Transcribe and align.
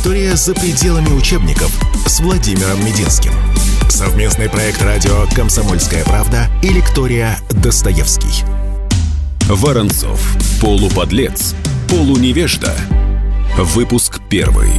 История 0.00 0.34
за 0.34 0.54
пределами 0.54 1.10
учебников 1.10 1.70
с 2.06 2.20
Владимиром 2.20 2.82
Мединским. 2.82 3.34
Совместный 3.90 4.48
проект 4.48 4.80
радио 4.80 5.26
«Комсомольская 5.36 6.04
правда» 6.04 6.48
и 6.62 6.70
лектория 6.70 7.38
«Достоевский». 7.50 8.42
Воронцов. 9.46 10.18
Полуподлец. 10.58 11.54
Полуневежда. 11.90 12.74
Выпуск 13.58 14.22
первый. 14.30 14.72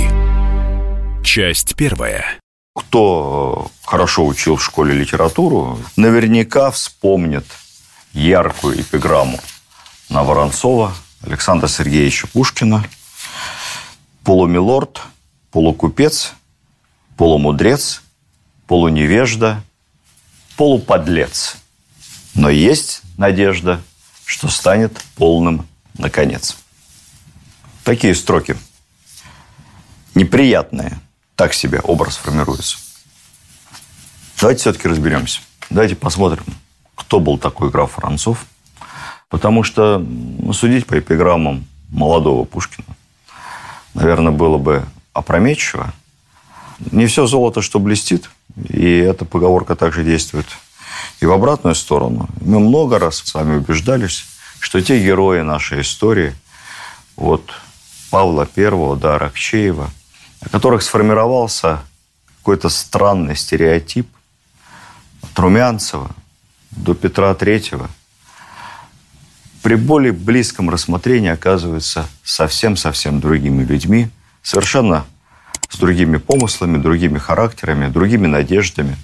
Часть 1.24 1.76
первая. 1.76 2.26
Кто 2.76 3.70
хорошо 3.86 4.26
учил 4.26 4.56
в 4.56 4.64
школе 4.64 4.96
литературу, 4.96 5.78
наверняка 5.98 6.72
вспомнит 6.72 7.46
яркую 8.14 8.82
эпиграмму 8.82 9.40
на 10.10 10.24
Воронцова 10.24 10.96
Александра 11.24 11.68
Сергеевича 11.68 12.26
Пушкина. 12.26 12.84
Полумилорд, 14.24 15.02
полукупец, 15.52 16.34
полумудрец, 17.18 18.04
полуневежда, 18.68 19.64
полуподлец. 20.58 21.58
Но 22.36 22.50
есть 22.50 23.02
надежда, 23.18 23.82
что 24.26 24.48
станет 24.48 25.04
полным 25.16 25.68
наконец. 25.98 26.58
Такие 27.84 28.16
строки. 28.16 28.56
Неприятные. 30.16 31.00
Так 31.36 31.54
себе 31.54 31.80
образ 31.80 32.18
формируется. 32.18 32.78
Давайте 34.40 34.62
все-таки 34.62 34.88
разберемся. 34.88 35.42
Давайте 35.70 35.96
посмотрим, 35.96 36.44
кто 36.96 37.20
был 37.20 37.38
такой 37.38 37.70
граф 37.70 37.98
Воронцов. 37.98 38.46
Потому 39.30 39.64
что 39.64 40.00
ну, 40.00 40.52
судить 40.54 40.86
по 40.86 41.00
эпиграммам 41.00 41.66
молодого 41.90 42.44
Пушкина, 42.44 42.96
наверное, 43.94 44.32
было 44.32 44.58
бы 44.58 44.84
опрометчиво. 45.14 45.94
Не 46.92 47.06
все 47.08 47.28
золото, 47.28 47.62
что 47.62 47.80
блестит. 47.80 48.30
И 48.70 48.98
эта 48.98 49.26
поговорка 49.26 49.76
также 49.76 50.04
действует 50.04 50.48
и 51.20 51.26
в 51.26 51.32
обратную 51.32 51.76
сторону. 51.76 52.28
Мы 52.42 52.60
много 52.60 53.00
раз 53.00 53.18
с 53.18 53.34
вами 53.34 53.58
убеждались, 53.58 54.26
что 54.60 54.82
те 54.82 55.02
герои 55.02 55.42
нашей 55.42 55.82
истории, 55.82 56.36
вот 57.16 57.52
Павла 58.10 58.46
Первого, 58.46 58.96
да, 58.96 59.16
Аракчеева, 59.16 59.90
о 60.42 60.50
которых 60.50 60.82
сформировался 60.82 61.82
какой-то 62.40 62.70
странный 62.70 63.36
стереотип 63.36 64.08
от 65.22 65.40
Румянцева 65.40 66.10
до 66.72 66.94
Петра 66.94 67.34
Третьего, 67.36 67.90
при 69.62 69.76
более 69.76 70.12
близком 70.12 70.70
рассмотрении 70.70 71.30
оказываются 71.30 72.08
совсем-совсем 72.24 73.20
другими 73.20 73.64
людьми, 73.64 74.10
совершенно 74.42 75.06
с 75.70 75.78
другими 75.78 76.18
помыслами, 76.18 76.78
другими 76.78 77.18
характерами, 77.18 77.88
другими 77.88 78.28
надеждами 78.28 78.98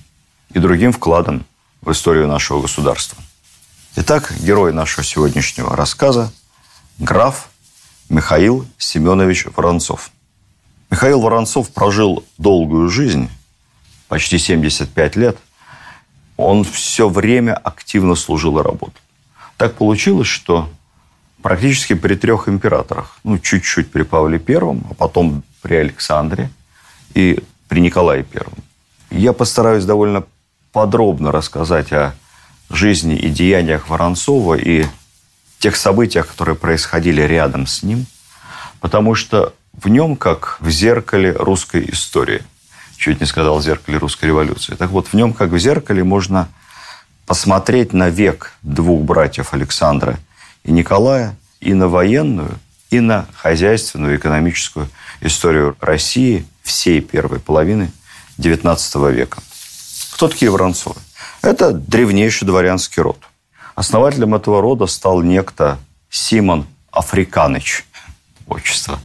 и 0.54 0.60
другим 0.60 0.92
вкладом 0.92 1.46
в 1.82 1.92
историю 1.92 2.28
нашего 2.28 2.62
государства. 2.62 3.18
Итак, 3.96 4.34
герой 4.40 4.74
нашего 4.74 5.04
сегодняшнего 5.04 5.76
рассказа– 5.76 6.32
граф 7.00 7.50
Михаил 8.10 8.66
Семенович 8.78 9.48
Воронцов. 9.56 10.12
Михаил 10.90 11.22
Воронцов 11.22 11.70
прожил 11.70 12.24
долгую 12.38 12.90
жизнь, 12.90 13.30
почти 14.08 14.38
75 14.38 15.16
лет. 15.16 15.38
Он 16.38 16.64
все 16.64 17.10
время 17.10 17.54
активно 17.54 18.16
служил 18.16 18.60
и 18.60 18.64
работал. 18.64 19.02
Так 19.58 19.74
получилось, 19.76 20.28
что 20.28 20.70
практически 21.42 21.94
при 21.94 22.16
трех 22.16 22.48
императорах, 22.48 23.18
ну, 23.24 23.40
чуть-чуть 23.40 23.92
при 23.92 24.04
Павле 24.04 24.40
Первом, 24.40 24.86
а 24.90 24.94
потом 24.94 25.44
при 25.62 25.76
Александре 25.76 26.50
и 27.14 27.44
при 27.68 27.82
Николае 27.82 28.24
Первом. 28.24 28.58
Я 29.10 29.34
постараюсь 29.34 29.86
довольно 29.86 30.24
подробно 30.72 31.32
рассказать 31.32 31.92
о 31.92 32.14
жизни 32.70 33.16
и 33.16 33.30
деяниях 33.30 33.90
Воронцова 33.90 34.56
и 34.56 34.86
тех 35.60 35.76
событиях, 35.76 36.28
которые 36.28 36.56
происходили 36.56 37.22
рядом 37.22 37.66
с 37.66 37.82
ним, 37.82 38.06
потому 38.80 39.16
что 39.16 39.54
в 39.74 39.88
нем 39.88 40.16
как 40.16 40.58
в 40.60 40.70
зеркале 40.70 41.32
русской 41.32 41.90
истории. 41.92 42.44
Чуть 42.98 43.20
не 43.20 43.28
сказал 43.28 43.62
зеркале 43.62 43.98
русской 43.98 44.26
революции. 44.26 44.76
Так 44.76 44.90
вот, 44.90 45.08
в 45.08 45.14
нем 45.14 45.34
как 45.34 45.52
в 45.52 45.58
зеркале 45.58 46.04
можно 46.04 46.50
посмотреть 47.28 47.94
на 47.94 48.10
век 48.10 48.54
двух 48.64 49.04
братьев 49.04 49.54
Александра 49.54 50.18
и 50.64 50.72
Николая 50.72 51.36
и 51.60 51.74
на 51.74 51.90
военную, 51.90 52.58
и 52.90 53.02
на 53.02 53.28
хозяйственную, 53.36 54.18
экономическую 54.18 54.90
историю 55.20 55.76
России 55.82 56.48
всей 56.64 57.02
первой 57.02 57.40
половины 57.40 57.92
XIX 58.40 59.12
века. 59.12 59.42
Кто 60.14 60.30
такие 60.30 60.50
Воронцовы? 60.50 60.96
Это 61.42 61.72
древнейший 61.72 62.48
дворянский 62.48 63.02
род. 63.02 63.20
Основателем 63.76 64.34
этого 64.34 64.62
рода 64.62 64.88
стал 64.88 65.22
некто 65.22 65.78
Симон 66.10 66.66
Африканыч. 66.92 67.86
Отчество. 68.48 69.00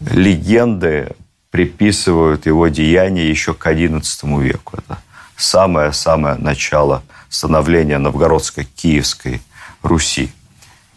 Легенды 0.00 1.14
приписывают 1.50 2.46
его 2.46 2.68
деяния 2.68 3.28
еще 3.28 3.52
к 3.52 3.66
XI 3.66 4.42
веку. 4.42 4.78
Это 4.78 4.98
самое-самое 5.40 6.36
начало 6.36 7.02
становления 7.28 7.98
новгородской 7.98 8.64
киевской 8.64 9.40
Руси. 9.82 10.30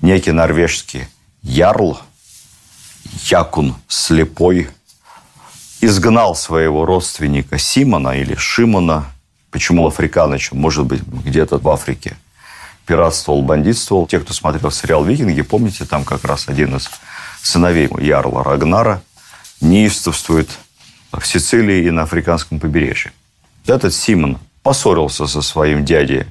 Некий 0.02 0.31
норвежский 0.31 1.08
ярл, 1.42 2.00
Якун 3.30 3.76
Слепой, 3.88 4.70
изгнал 5.82 6.36
своего 6.36 6.86
родственника 6.86 7.58
Симона 7.58 8.18
или 8.18 8.36
Шимона, 8.36 9.06
почему 9.52 9.88
африканычем, 9.88 10.58
может 10.58 10.86
быть, 10.86 11.02
где-то 11.02 11.58
в 11.58 11.70
Африке, 11.70 12.18
пиратствовал, 12.86 13.44
бандитствовал. 13.44 14.08
Те, 14.08 14.20
кто 14.20 14.34
смотрел 14.34 14.72
сериал 14.72 15.06
«Викинги», 15.06 15.42
помните, 15.42 15.86
там 15.86 16.03
как 16.03 16.26
раз 16.26 16.50
один 16.50 16.76
из 16.76 16.90
сыновей 17.42 17.90
Ярла 18.00 18.44
Рагнара 18.44 19.02
неистовствует 19.62 20.50
в 21.12 21.26
Сицилии 21.26 21.86
и 21.86 21.92
на 21.92 22.03
африканском 22.03 22.59
побережье. 22.59 23.14
Этот 23.66 23.94
Симон 23.94 24.40
поссорился 24.62 25.25
со 25.25 25.41
своим 25.41 25.85
дядей 25.85 26.25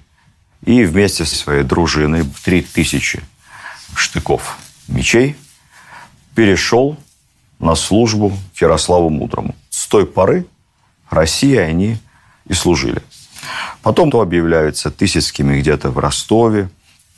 и 0.64 0.84
вместе 0.84 1.24
со 1.24 1.34
своей 1.34 1.62
дружиной 1.62 2.22
в 2.22 2.42
3000 2.42 3.22
штыков 3.94 4.58
мечей 4.86 5.36
перешел 6.34 6.96
на 7.58 7.74
службу 7.74 8.36
к 8.54 8.60
Ярославу 8.60 9.08
Мудрому. 9.08 9.54
С 9.70 9.86
той 9.86 10.06
поры 10.06 10.46
России 11.08 11.56
они 11.56 11.98
и 12.46 12.52
служили. 12.52 13.02
Потом 13.82 14.10
то 14.10 14.20
объявляются 14.20 14.90
Тысяцкими 14.90 15.58
где-то 15.60 15.90
в 15.90 15.98
Ростове, 15.98 16.68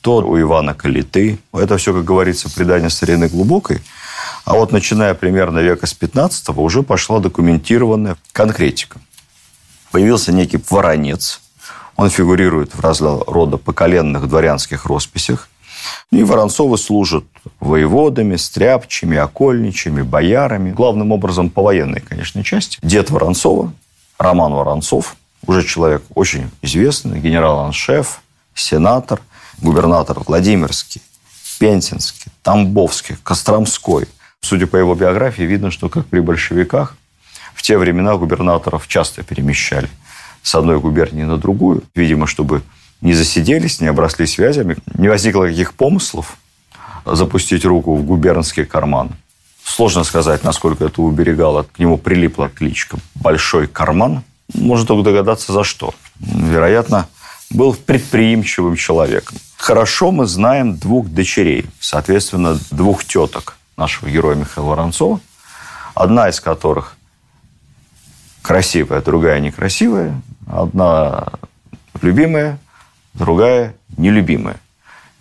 то 0.01 0.19
у 0.19 0.41
Ивана 0.41 0.75
Калиты. 0.75 1.39
Это 1.53 1.77
все, 1.77 1.93
как 1.93 2.05
говорится, 2.05 2.49
предание 2.51 2.91
старины 2.91 3.29
глубокой. 3.29 3.83
А 4.45 4.55
вот 4.55 4.71
начиная 4.71 5.15
примерно 5.15 5.59
века 5.59 5.87
с 5.87 5.95
15 5.95 6.51
уже 6.51 6.83
пошла 6.83 7.19
документированная 7.19 8.17
конкретика 8.33 9.01
появился 9.95 10.33
некий 10.33 10.59
воронец. 10.71 11.41
Он 11.95 12.11
фигурирует 12.11 12.75
в 12.75 12.81
разного 12.81 13.25
рода 13.33 13.59
поколенных 13.59 14.29
дворянских 14.29 14.87
росписях. 14.87 15.49
И 16.11 16.25
Воронцовы 16.25 16.79
служат 16.79 17.23
воеводами, 17.61 18.35
стряпчими, 18.35 19.17
окольничами, 19.17 20.03
боярами. 20.03 20.73
Главным 20.73 21.13
образом 21.13 21.49
по 21.49 21.63
военной, 21.63 22.01
конечно, 22.01 22.43
части. 22.43 22.81
Дед 22.83 23.11
Воронцова, 23.11 23.73
Роман 24.19 24.55
Воронцов, 24.55 25.15
уже 25.47 25.63
человек 25.63 26.03
очень 26.17 26.51
известный, 26.61 27.21
генерал-аншеф, 27.21 28.21
сенатор, 28.53 29.21
губернатор 29.63 30.19
Владимирский, 30.27 31.03
Пензенский, 31.61 32.33
Тамбовский, 32.43 33.17
Костромской. 33.23 34.09
Судя 34.41 34.67
по 34.67 34.77
его 34.77 34.97
биографии, 34.97 35.45
видно, 35.45 35.71
что 35.71 35.89
как 35.89 36.07
при 36.07 36.19
большевиках 36.19 36.97
в 37.55 37.63
те 37.63 37.79
времена 37.79 38.17
губернаторов 38.17 38.89
часто 38.89 39.23
перемещали 39.23 39.89
с 40.43 40.55
одной 40.55 40.79
губернии 40.79 41.25
на 41.25 41.39
другую, 41.39 41.83
видимо, 41.95 42.27
чтобы 42.27 42.63
не 43.01 43.15
засиделись, 43.15 43.81
не 43.81 43.89
обросли 43.89 44.27
связями, 44.27 44.77
не 44.99 45.09
возникло 45.09 45.47
каких 45.47 45.75
помыслов 45.75 46.37
запустить 47.05 47.65
руку 47.65 47.95
в 47.95 48.05
губернский 48.05 48.65
карман. 48.65 49.11
Сложно 49.65 50.05
сказать, 50.05 50.45
насколько 50.45 50.85
это 50.85 51.01
уберегало. 51.03 51.65
К 51.65 51.79
нему 51.79 51.97
прилипла 51.97 52.49
кличка 52.49 52.99
«Большой 53.15 53.67
карман». 53.67 54.23
Можно 54.53 54.87
только 54.87 55.05
догадаться, 55.05 55.53
за 55.53 55.65
что. 55.65 55.95
Вероятно, 56.21 57.09
был 57.51 57.75
предприимчивым 57.75 58.77
человеком. 58.77 59.39
Хорошо 59.57 60.11
мы 60.11 60.27
знаем 60.27 60.77
двух 60.77 61.09
дочерей, 61.09 61.65
соответственно, 61.81 62.59
двух 62.71 63.05
теток 63.05 63.57
нашего 63.77 64.11
героя 64.11 64.35
Михаила 64.35 64.69
Воронцова, 64.69 65.21
одна 65.95 66.29
из 66.29 66.41
которых 66.41 66.97
красивая, 68.45 69.01
другая 69.01 69.41
некрасивая. 69.41 70.21
Одна 70.47 71.33
любимая, 72.03 72.59
другая 73.15 73.75
нелюбимая. 73.97 74.57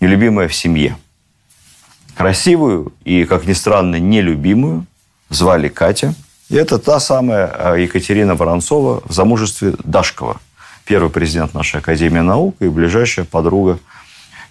Нелюбимая 0.01 0.49
в 0.49 0.53
семье. 0.53 0.97
Красивую 2.17 2.91
и, 3.05 3.23
как 3.23 3.45
ни 3.45 3.53
странно, 3.53 3.95
нелюбимую 3.95 4.85
звали 5.29 5.69
Катя. 5.69 6.13
И 6.49 6.55
это 6.55 6.77
та 6.77 6.99
самая 6.99 7.47
э, 7.47 7.83
Екатерина 7.83 8.35
Воронцова 8.35 9.01
в 9.05 9.13
замужестве 9.13 9.73
Дашкова, 9.85 10.41
первый 10.83 11.09
президент 11.09 11.53
нашей 11.53 11.79
Академии 11.79 12.19
наук 12.19 12.57
и 12.59 12.67
ближайшая 12.67 13.25
подруга 13.25 13.79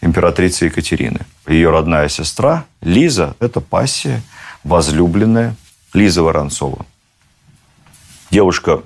императрицы 0.01 0.65
Екатерины. 0.65 1.21
Ее 1.47 1.69
родная 1.71 2.09
сестра 2.09 2.65
Лиза– 2.81 3.37
это 3.39 3.61
пассия, 3.61 4.23
возлюбленная 4.65 5.55
Лиза 5.93 6.23
Воронцова. 6.23 6.87
Девушка 8.33 8.83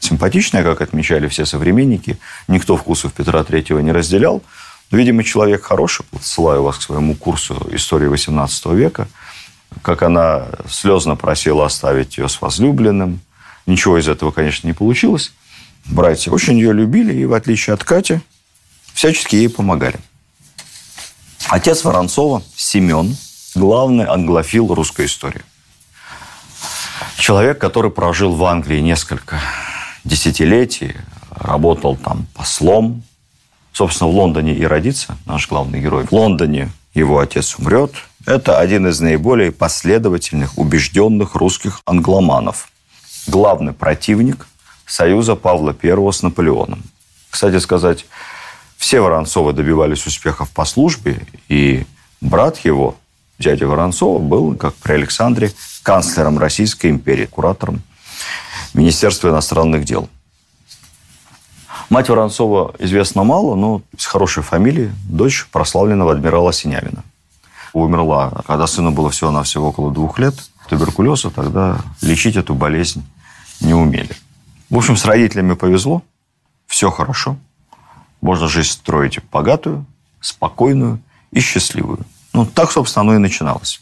симпатичная, 0.00 0.62
как 0.62 0.80
отмечали 0.80 1.28
все 1.28 1.44
современники. 1.44 2.18
Никто 2.48 2.78
вкусов 2.78 3.12
Петра 3.12 3.44
Третьего 3.44 3.78
не 3.80 3.92
разделял. 3.92 4.42
Видимо, 4.90 5.22
человек 5.22 5.64
хороший. 5.64 6.06
Ссылаю 6.18 6.62
вас 6.62 6.78
к 6.78 6.82
своему 6.82 7.14
курсу 7.14 7.68
истории 7.72 8.10
XVIII 8.10 8.74
века. 8.74 9.06
Как 9.82 10.02
она 10.02 10.46
слезно 10.66 11.14
просила 11.14 11.66
оставить 11.66 12.16
ее 12.16 12.30
с 12.30 12.40
возлюбленным. 12.40 13.20
Ничего 13.66 13.98
из 13.98 14.08
этого, 14.08 14.30
конечно, 14.30 14.66
не 14.66 14.72
получилось. 14.72 15.34
Братья 15.84 16.30
очень 16.30 16.56
ее 16.56 16.72
любили, 16.72 17.12
и 17.12 17.26
в 17.26 17.34
отличие 17.34 17.74
от 17.74 17.84
Кати, 17.84 18.20
всячески 18.94 19.36
ей 19.36 19.50
помогали. 19.50 20.00
Отец 21.50 21.84
Воронцова, 21.84 22.42
Семен, 22.56 23.14
главный 23.54 24.06
англофил 24.06 24.72
русской 24.72 25.04
истории. 25.04 25.42
Человек, 27.16 27.58
который 27.58 27.90
прожил 27.90 28.32
в 28.34 28.44
Англии 28.44 28.80
несколько 28.80 29.40
десятилетий, 30.04 30.94
работал 31.30 31.96
там 31.96 32.26
послом. 32.34 33.02
Собственно, 33.72 34.10
в 34.10 34.14
Лондоне 34.14 34.54
и 34.54 34.64
родится 34.64 35.16
наш 35.24 35.48
главный 35.48 35.80
герой. 35.80 36.06
В 36.06 36.12
Лондоне 36.12 36.70
его 36.94 37.20
отец 37.20 37.58
умрет. 37.58 37.92
Это 38.26 38.58
один 38.58 38.86
из 38.86 39.00
наиболее 39.00 39.50
последовательных, 39.50 40.58
убежденных 40.58 41.34
русских 41.34 41.80
англоманов. 41.86 42.68
Главный 43.26 43.72
противник 43.72 44.46
союза 44.86 45.36
Павла 45.36 45.74
I 45.82 46.12
с 46.12 46.22
Наполеоном. 46.22 46.82
Кстати 47.30 47.58
сказать, 47.58 48.04
все 48.76 49.00
Воронцовы 49.00 49.52
добивались 49.52 50.06
успехов 50.06 50.50
по 50.50 50.64
службе, 50.64 51.26
и 51.48 51.86
брат 52.20 52.58
его, 52.58 52.96
дядя 53.42 53.66
Воронцова, 53.66 54.18
был, 54.18 54.54
как 54.54 54.74
при 54.74 54.92
Александре, 54.94 55.52
канцлером 55.82 56.38
Российской 56.38 56.90
империи, 56.90 57.26
куратором 57.26 57.82
Министерства 58.72 59.28
иностранных 59.28 59.84
дел. 59.84 60.08
Мать 61.90 62.08
Воронцова 62.08 62.74
известна 62.78 63.24
мало, 63.24 63.54
но 63.54 63.82
с 63.98 64.06
хорошей 64.06 64.42
фамилией, 64.42 64.92
дочь 65.04 65.46
прославленного 65.52 66.12
адмирала 66.12 66.52
Синявина. 66.52 67.04
Умерла, 67.74 68.42
когда 68.46 68.66
сыну 68.66 68.92
было 68.92 69.10
всего-навсего 69.10 69.68
около 69.68 69.92
двух 69.92 70.18
лет, 70.18 70.34
туберкулеза, 70.68 71.30
тогда 71.30 71.78
лечить 72.00 72.36
эту 72.36 72.54
болезнь 72.54 73.04
не 73.60 73.74
умели. 73.74 74.16
В 74.70 74.76
общем, 74.76 74.96
с 74.96 75.04
родителями 75.04 75.54
повезло, 75.54 76.02
все 76.66 76.90
хорошо. 76.90 77.36
Можно 78.22 78.48
жизнь 78.48 78.70
строить 78.70 79.18
богатую, 79.30 79.84
спокойную 80.20 81.00
и 81.30 81.40
счастливую. 81.40 82.06
Ну, 82.32 82.46
так, 82.46 82.72
собственно, 82.72 83.02
оно 83.02 83.14
и 83.14 83.18
начиналось. 83.18 83.80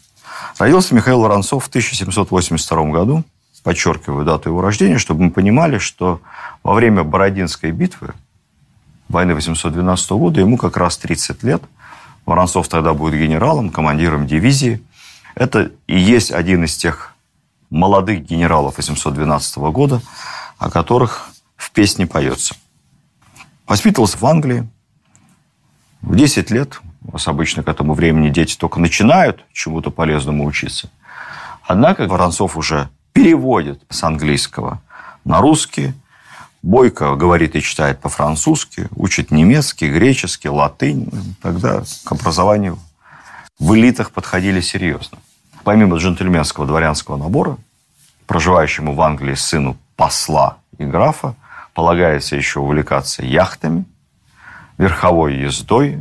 Родился 0.57 0.93
Михаил 0.93 1.21
Воронцов 1.21 1.65
в 1.65 1.67
1782 1.67 2.83
году 2.91 3.23
подчеркиваю 3.63 4.25
дату 4.25 4.49
его 4.49 4.61
рождения, 4.61 4.97
чтобы 4.97 5.23
мы 5.23 5.31
понимали, 5.31 5.77
что 5.77 6.21
во 6.63 6.73
время 6.73 7.03
Бородинской 7.03 7.71
битвы, 7.71 8.13
войны 9.07 9.35
812 9.35 10.11
года, 10.11 10.39
ему 10.39 10.57
как 10.57 10.77
раз 10.77 10.97
30 10.97 11.43
лет. 11.43 11.63
Воронцов 12.25 12.67
тогда 12.67 12.93
будет 12.93 13.19
генералом, 13.19 13.69
командиром 13.69 14.27
дивизии. 14.27 14.81
Это 15.35 15.71
и 15.87 15.97
есть 15.97 16.31
один 16.31 16.63
из 16.63 16.75
тех 16.75 17.13
молодых 17.69 18.23
генералов 18.25 18.77
812 18.77 19.57
года, 19.57 20.01
о 20.57 20.69
которых 20.69 21.29
в 21.55 21.71
песне 21.71 22.05
поется. 22.05 22.55
Воспитывался 23.67 24.17
в 24.17 24.25
Англии. 24.25 24.67
В 26.01 26.15
10 26.15 26.49
лет, 26.49 26.81
у 27.03 27.11
вас 27.11 27.27
обычно 27.27 27.63
к 27.63 27.67
этому 27.67 27.93
времени 27.93 28.29
дети 28.29 28.57
только 28.57 28.79
начинают 28.79 29.43
чему-то 29.51 29.89
полезному 29.89 30.45
учиться. 30.45 30.89
Однако 31.63 32.07
Воронцов 32.07 32.57
уже 32.57 32.89
переводит 33.13 33.81
с 33.89 34.03
английского 34.03 34.81
на 35.25 35.41
русский. 35.41 35.93
Бойко 36.61 37.15
говорит 37.15 37.55
и 37.55 37.61
читает 37.61 37.99
по-французски, 37.99 38.87
учит 38.95 39.31
немецкий, 39.31 39.89
греческий, 39.89 40.49
латынь. 40.49 41.09
Тогда 41.41 41.83
к 42.05 42.11
образованию 42.11 42.77
в 43.59 43.73
элитах 43.73 44.11
подходили 44.11 44.61
серьезно. 44.61 45.17
Помимо 45.63 45.97
джентльменского 45.97 46.67
дворянского 46.67 47.17
набора, 47.17 47.57
проживающему 48.27 48.93
в 48.93 49.01
Англии 49.01 49.33
сыну 49.33 49.75
посла 49.95 50.57
и 50.77 50.83
графа, 50.83 51.35
полагается 51.73 52.35
еще 52.35 52.59
увлекаться 52.59 53.23
яхтами, 53.23 53.85
верховой 54.77 55.37
ездой, 55.37 55.99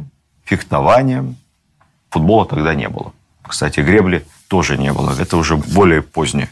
фехтованием. 0.51 1.37
Футбола 2.11 2.45
тогда 2.45 2.75
не 2.75 2.89
было. 2.89 3.13
Кстати, 3.43 3.81
гребли 3.81 4.27
тоже 4.49 4.77
не 4.77 4.93
было. 4.93 5.15
Это 5.19 5.37
уже 5.37 5.57
более 5.57 6.03
позднее 6.03 6.51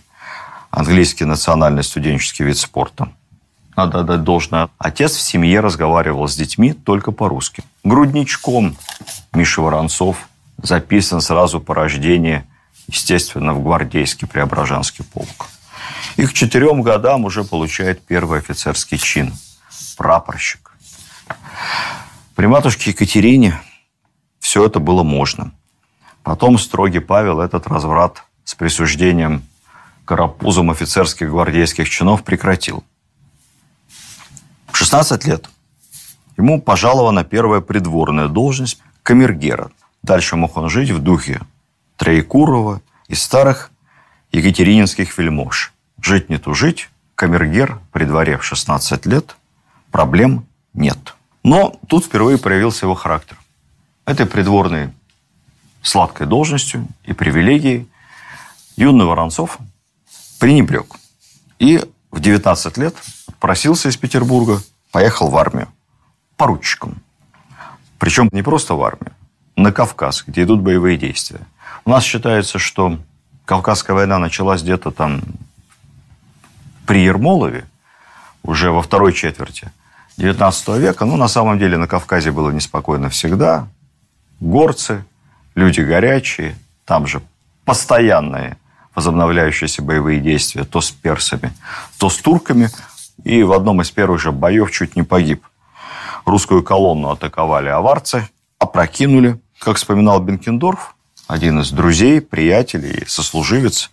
английский 0.71 1.25
национальный 1.25 1.83
студенческий 1.83 2.45
вид 2.45 2.59
спорта. 2.59 3.09
Надо 3.77 4.01
отдать 4.01 4.23
должное. 4.23 4.69
Отец 4.79 5.17
в 5.17 5.21
семье 5.21 5.61
разговаривал 5.61 6.29
с 6.29 6.37
детьми 6.37 6.73
только 6.73 7.11
по-русски. 7.11 7.63
Грудничком 7.85 8.77
Миша 9.33 9.63
Воронцов 9.63 10.29
записан 10.63 11.21
сразу 11.21 11.61
по 11.61 11.75
рождении, 11.75 12.45
естественно, 12.87 13.53
в 13.53 13.63
гвардейский 13.63 14.29
Преображенский 14.29 15.05
полк. 15.05 15.47
И 16.17 16.27
к 16.27 16.33
четырем 16.33 16.83
годам 16.83 17.25
уже 17.25 17.45
получает 17.45 18.05
первый 18.05 18.39
офицерский 18.39 18.99
чин– 18.99 19.33
прапорщик. 19.97 20.73
При 22.35 22.47
матушке 22.47 22.91
Екатерине 22.91 23.61
все 24.49 24.65
это 24.65 24.81
было 24.81 25.03
можно. 25.03 25.53
Потом 26.23 26.57
строгий 26.57 27.01
Павел 27.01 27.41
этот 27.41 27.67
разврат 27.67 28.25
с 28.45 28.55
присуждением 28.55 29.43
карапузом 30.07 30.71
офицерских 30.71 31.29
гвардейских 31.29 31.87
чинов 31.91 32.25
прекратил. 32.25 32.83
В 34.69 34.77
16 34.79 35.27
лет 35.27 35.51
ему 36.39 36.63
пожалована 36.63 37.25
первая 37.25 37.61
придворная 37.61 38.29
должность 38.29 38.81
камергера. 39.03 39.71
Дальше 40.03 40.37
мог 40.37 40.57
он 40.57 40.71
жить 40.71 40.93
в 40.93 41.03
духе 41.03 41.43
Троекурова 41.99 42.81
и 43.07 43.15
старых 43.15 43.71
екатерининских 44.33 45.19
вельмож. 45.19 45.75
Жить 46.01 46.31
не 46.31 46.39
тужить, 46.39 46.89
камергер 47.17 47.81
при 47.93 48.07
дворе 48.07 48.39
в 48.39 48.45
16 48.45 49.05
лет, 49.05 49.37
проблем 49.91 50.47
нет. 50.73 51.17
Но 51.43 51.79
тут 51.87 52.07
впервые 52.07 52.39
проявился 52.39 52.87
его 52.87 52.95
характер. 52.95 53.38
Этой 54.09 54.25
придворной 54.25 54.91
сладкой 55.83 56.27
должностью 56.27 56.89
и 57.05 57.13
привилегией 57.13 57.87
юный 58.75 59.05
Воронцов 59.05 59.59
пренебрег. 60.41 60.87
И 61.59 61.85
в 62.11 62.19
19 62.19 62.79
лет 62.79 62.95
просился 63.39 63.91
из 63.91 63.99
Петербурга, 63.99 64.63
поехал 64.93 65.29
в 65.29 65.37
армию 65.37 65.69
поручиком. 66.39 67.03
Причем 67.99 68.31
не 68.33 68.41
просто 68.41 68.77
в 68.77 68.83
армию, 68.83 69.13
на 69.57 69.73
Кавказ, 69.73 70.25
где 70.27 70.45
идут 70.45 70.63
боевые 70.63 70.97
действия. 70.97 71.41
У 71.85 71.91
нас 71.91 72.03
считается, 72.03 72.59
что 72.59 72.99
Кавказская 73.45 73.95
война 73.95 74.19
началась 74.19 74.63
где-то 74.63 74.91
там 74.91 75.21
при 76.87 77.01
Ермолове, 77.01 77.67
уже 78.43 78.71
во 78.71 78.81
второй 78.81 79.13
четверти 79.13 79.71
19 80.17 80.69
века. 80.79 81.05
Но 81.05 81.19
на 81.19 81.29
самом 81.29 81.59
деле 81.59 81.77
на 81.77 81.87
Кавказе 81.87 82.31
было 82.31 82.49
неспокойно 82.49 83.11
всегда. 83.11 83.69
Горцы, 84.41 85.05
люди 85.55 85.81
горячие, 85.81 86.57
там 86.85 87.07
же 87.07 87.23
постоянные 87.65 88.57
возобновляющиеся 88.95 89.83
боевые 89.83 90.21
действия 90.21 90.65
то 90.65 90.81
с 90.81 90.91
персами, 90.91 91.53
то 91.99 92.11
с 92.11 92.17
турками. 92.19 92.71
И 93.25 93.43
в 93.43 93.53
одном 93.53 93.81
из 93.81 93.91
первых 93.91 94.21
же 94.21 94.33
боев 94.33 94.71
чуть 94.71 94.97
не 94.97 95.03
погиб. 95.03 95.45
Русскую 96.25 96.63
колонну 96.63 97.11
атаковали 97.11 97.69
аварцы, 97.69 98.29
опрокинули. 98.59 99.41
Как 99.61 99.77
вспоминал 99.77 100.21
Бенкендорф, 100.21 100.95
один 101.27 101.61
из 101.61 101.71
друзей, 101.71 102.21
приятелей, 102.21 103.05
сослуживец, 103.07 103.91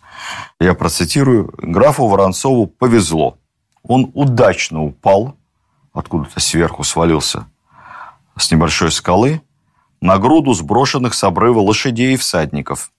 я 0.59 0.73
процитирую, 0.73 1.53
графу 1.57 2.07
Воронцову 2.07 2.67
повезло. 2.67 3.37
Он 3.83 4.11
удачно 4.13 4.83
упал, 4.83 5.35
откуда-то 5.93 6.39
сверху 6.39 6.83
свалился 6.83 7.45
с 8.37 8.51
небольшой 8.51 8.91
скалы, 8.91 9.41
на 10.05 10.19
груду 10.19 10.53
сброшенных 10.53 11.15
с 11.15 11.23
обрыва 11.23 11.59
лошадей 11.59 12.13
и 12.13 12.17
всадников. 12.17 12.91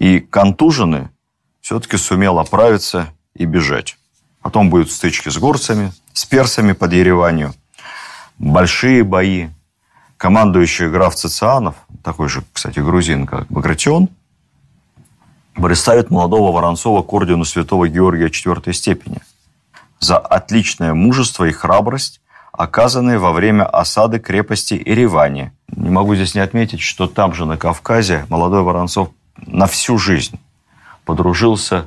И 0.00 0.18
контуженный 0.18 1.08
все-таки 1.60 1.96
сумел 1.96 2.40
оправиться 2.40 3.14
и 3.34 3.44
бежать. 3.44 3.96
Потом 4.42 4.70
будут 4.70 4.90
стычки 4.90 5.28
с 5.28 5.38
горцами, 5.38 5.92
с 6.12 6.24
персами 6.24 6.72
под 6.72 6.92
Ереванью, 6.92 7.54
большие 8.38 9.04
бои. 9.04 9.48
Командующий 10.16 10.88
граф 10.88 11.14
Цицианов, 11.14 11.76
такой 12.02 12.28
же, 12.28 12.42
кстати, 12.52 12.80
грузин, 12.80 13.24
как 13.24 13.46
Багратион, 13.46 14.08
представит 15.54 16.10
молодого 16.10 16.50
Воронцова 16.50 17.04
к 17.04 17.12
ордену 17.12 17.44
святого 17.44 17.88
Георгия 17.88 18.28
четвертой 18.28 18.74
степени 18.74 19.20
за 20.00 20.18
отличное 20.18 20.92
мужество 20.92 21.44
и 21.44 21.52
храбрость, 21.52 22.17
оказанные 22.58 23.18
во 23.18 23.30
время 23.30 23.64
осады 23.64 24.18
крепости 24.18 24.74
Еревани. 24.74 25.52
Не 25.76 25.90
могу 25.90 26.16
здесь 26.16 26.34
не 26.34 26.40
отметить, 26.40 26.80
что 26.80 27.06
там 27.06 27.32
же, 27.32 27.46
на 27.46 27.56
Кавказе, 27.56 28.26
молодой 28.28 28.62
Воронцов 28.62 29.10
на 29.46 29.68
всю 29.68 29.96
жизнь 29.96 30.40
подружился 31.04 31.86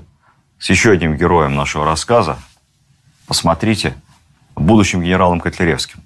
с 0.60 0.70
еще 0.70 0.92
одним 0.92 1.18
героем 1.18 1.56
нашего 1.56 1.84
рассказа. 1.84 2.38
Посмотрите, 3.28 3.96
будущим 4.56 5.02
генералом 5.02 5.42
Котляревским. 5.42 6.00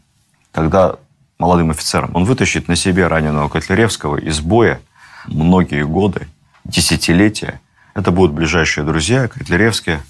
Тогда 0.51 0.95
молодым 1.37 1.69
офицером. 1.69 2.09
Он 2.15 2.25
вытащит 2.25 2.67
на 2.67 2.75
себе 2.75 3.05
раненого 3.05 3.49
Котляревского 3.49 4.17
из 4.17 4.39
боя 4.39 4.81
многие 5.27 5.85
годы, 5.85 6.27
десятилетия. 6.63 7.61
Это 7.93 8.09
будут 8.09 8.33
ближайшие 8.33 8.83
друзья. 8.83 9.27
Котляревские 9.27 10.01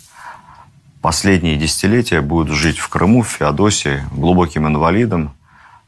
последние 1.05 1.55
десятилетия 1.55 2.19
будут 2.19 2.55
жить 2.55 2.79
в 2.79 2.89
Крыму, 2.89 3.21
в 3.21 3.27
Феодосии, 3.27 4.01
глубоким 4.11 4.65
инвалидом, 4.65 5.35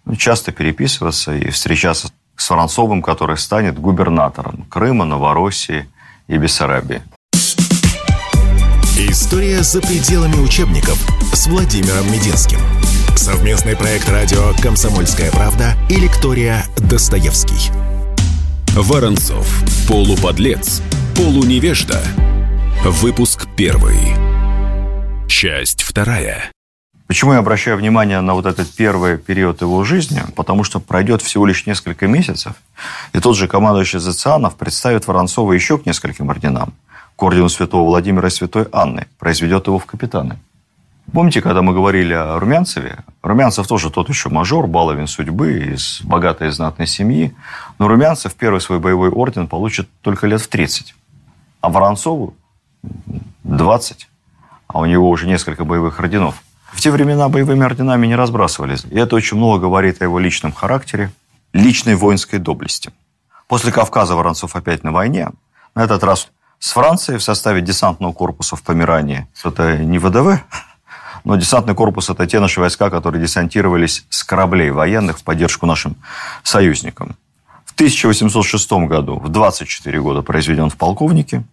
ну, 0.06 0.16
часто 0.16 0.52
переписываться 0.52 1.36
и 1.36 1.50
встречаться 1.50 2.10
с 2.36 2.50
Воронцовым, 2.52 3.02
который 3.02 3.36
станет 3.40 3.80
губернатором 3.80 4.68
Крыма, 4.70 5.06
Новороссии 5.06 5.90
и 6.28 6.38
Бессарабии. 6.38 7.02
История 9.10 9.64
за 9.64 9.82
пределами 9.82 10.36
учебников 10.36 11.04
с 11.34 11.48
Владимиром 11.48 12.06
Мединским. 12.12 12.60
Совместный 13.16 13.76
проект 13.76 14.08
радио 14.10 14.54
«Комсомольская 14.62 15.32
правда» 15.32 15.74
и 15.90 15.96
лектория 15.96 16.64
«Достоевский». 16.78 17.72
Воронцов. 18.76 19.64
Полуподлец. 19.88 20.84
Полуневежда. 21.16 22.04
Выпуск 22.86 23.48
первый. 23.56 24.37
Часть 25.28 25.84
вторая. 25.84 26.52
Почему 27.06 27.34
я 27.34 27.40
обращаю 27.40 27.78
внимание 27.78 28.22
на 28.22 28.34
вот 28.34 28.46
этот 28.46 28.70
первый 28.74 29.18
период 29.18 29.62
его 29.62 29.84
жизни? 29.84 30.22
Потому 30.36 30.64
что 30.64 30.80
пройдет 30.80 31.22
всего 31.22 31.46
лишь 31.46 31.66
несколько 31.66 32.08
месяцев, 32.08 32.54
и 33.14 33.20
тот 33.20 33.36
же 33.36 33.48
командующий 33.48 34.00
Зацианов 34.00 34.56
представит 34.56 35.06
Воронцова 35.06 35.52
еще 35.52 35.78
к 35.78 35.86
нескольким 35.86 36.30
орденам. 36.30 36.74
К 37.18 37.24
ордену 37.24 37.50
святого 37.50 37.86
Владимира 37.86 38.28
и 38.28 38.32
святой 38.32 38.68
Анны. 38.72 39.08
Произведет 39.20 39.68
его 39.68 39.80
в 39.80 39.86
капитаны. 39.86 40.40
Помните, 41.12 41.42
когда 41.42 41.62
мы 41.62 41.74
говорили 41.74 42.14
о 42.14 42.40
Румянцеве? 42.40 43.00
Румянцев 43.22 43.68
тоже 43.68 43.90
тот 43.90 44.10
еще 44.10 44.30
мажор, 44.30 44.68
баловин 44.68 45.08
судьбы, 45.08 45.74
из 45.74 46.02
богатой 46.04 46.50
и 46.50 46.52
знатной 46.52 46.88
семьи. 46.88 47.36
Но 47.80 47.88
Румянцев 47.88 48.34
первый 48.34 48.62
свой 48.62 48.80
боевой 48.80 49.10
орден 49.10 49.48
получит 49.48 49.90
только 50.02 50.26
лет 50.28 50.42
в 50.42 50.48
30. 50.48 50.96
А 51.62 51.70
Воронцову 51.70 52.36
20. 53.44 54.08
А 54.68 54.80
у 54.80 54.86
него 54.86 55.10
уже 55.10 55.28
несколько 55.28 55.64
боевых 55.64 56.00
орденов. 56.00 56.44
В 56.72 56.82
те 56.82 56.92
времена 56.92 57.30
боевыми 57.30 57.64
орденами 57.64 58.08
не 58.08 58.16
разбрасывались. 58.16 58.86
И 58.90 58.98
это 58.98 59.16
очень 59.16 59.38
много 59.38 59.62
говорит 59.62 60.02
о 60.02 60.06
его 60.06 60.20
личном 60.20 60.52
характере, 60.52 61.12
личной 61.54 61.96
воинской 61.96 62.40
доблести. 62.40 62.92
После 63.48 63.72
Кавказа 63.72 64.16
Воронцов 64.16 64.56
опять 64.56 64.84
на 64.84 64.92
войне. 64.92 65.30
На 65.76 65.84
этот 65.84 66.04
раз 66.04 66.30
с 66.60 66.72
Францией 66.72 67.20
в 67.20 67.24
составе 67.24 67.62
десантного 67.62 68.12
корпуса 68.12 68.56
в 68.56 68.64
Померании. 68.64 69.28
Это 69.44 69.78
не 69.78 70.00
ВДВ, 70.00 70.42
но 71.24 71.36
десантный 71.36 71.76
корпус– 71.76 72.10
это 72.12 72.26
те 72.26 72.40
наши 72.40 72.60
войска, 72.60 72.90
которые 72.90 73.22
десантировались 73.22 74.06
с 74.10 74.24
кораблей 74.24 74.72
военных 74.72 75.20
в 75.20 75.24
поддержку 75.24 75.66
нашим 75.66 75.96
союзникам. 76.44 77.16
В 77.66 77.74
1806 77.74 78.72
году, 78.88 79.20
в 79.20 79.30
24 79.30 80.02
года, 80.02 80.22
произведен 80.22 80.70
в 80.70 80.78
полковнике. 80.78 81.44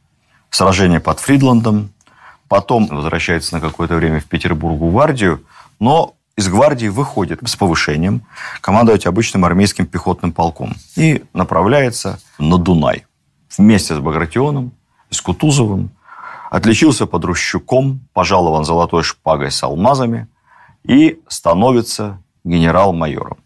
Сражение 0.50 1.00
под 1.00 1.18
Фридландом. 1.20 1.90
Потом 2.54 2.86
возвращается 2.86 3.52
на 3.56 3.60
какое-то 3.60 3.96
время 3.96 4.20
в 4.20 4.26
Петербург 4.26 4.76
в 4.78 4.88
гвардию. 4.92 5.44
Но 5.80 6.14
из 6.36 6.46
гвардии 6.46 6.86
выходит 6.86 7.40
с 7.44 7.56
повышением 7.56 8.22
командовать 8.60 9.06
обычным 9.06 9.44
армейским 9.44 9.86
пехотным 9.86 10.30
полком. 10.30 10.76
И 10.94 11.24
направляется 11.32 12.20
на 12.38 12.56
Дунай. 12.56 13.06
Вместе 13.58 13.96
с 13.96 13.98
Багратионом, 13.98 14.70
с 15.10 15.20
Кутузовым, 15.20 15.90
отличился 16.48 17.06
под 17.06 17.24
Рущуком, 17.24 17.98
пожалован 18.12 18.64
золотой 18.64 19.02
шпагой 19.02 19.50
с 19.50 19.60
алмазами 19.64 20.28
и 20.84 21.18
становится 21.26 22.22
генерал-майором. 22.44 23.38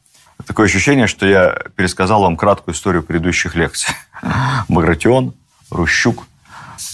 Такое 0.44 0.66
ощущение, 0.66 1.06
что 1.06 1.24
я 1.24 1.56
пересказал 1.76 2.20
вам 2.20 2.36
краткую 2.36 2.74
историю 2.74 3.02
предыдущих 3.02 3.54
лекций. 3.54 3.94
Багратион, 4.68 5.32
Рущук, 5.70 6.26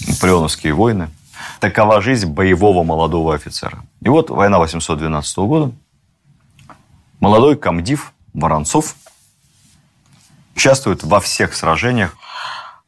наполеоновские 0.07 0.73
войны. 0.73 1.09
Такова 1.59 2.01
жизнь 2.01 2.27
боевого 2.27 2.83
молодого 2.83 3.33
офицера. 3.33 3.83
И 4.01 4.09
вот 4.09 4.29
война 4.29 4.59
812 4.59 5.37
года. 5.39 5.71
Молодой 7.19 7.55
комдив 7.55 8.13
Воронцов 8.33 8.95
участвует 10.55 11.03
во 11.03 11.19
всех 11.19 11.55
сражениях. 11.55 12.15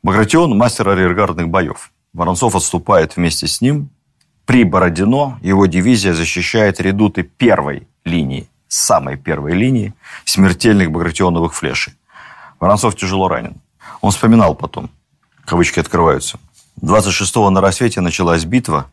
Багратион– 0.03 0.57
мастер 0.57 0.89
арьергардных 0.89 1.49
боев. 1.49 1.91
Воронцов 2.13 2.55
отступает 2.55 3.15
вместе 3.15 3.47
с 3.47 3.61
ним. 3.61 3.89
При 4.45 4.63
Бородино 4.63 5.39
его 5.41 5.65
дивизия 5.65 6.13
защищает 6.13 6.79
редуты 6.79 7.23
первой 7.23 7.87
линии, 8.05 8.47
самой 8.67 9.17
первой 9.17 9.53
линии 9.53 9.93
смертельных 10.23 10.91
багратионовых 10.91 11.53
флешей. 11.53 11.93
Воронцов 12.59 12.95
тяжело 12.95 13.27
ранен. 13.27 13.55
Он 14.01 14.11
вспоминал 14.11 14.55
потом, 14.55 14.89
кавычки 15.45 15.79
открываются. 15.79 16.39
26-го 16.81 17.49
на 17.49 17.61
рассвете 17.61 18.01
началась 18.01 18.45
битва, 18.45 18.91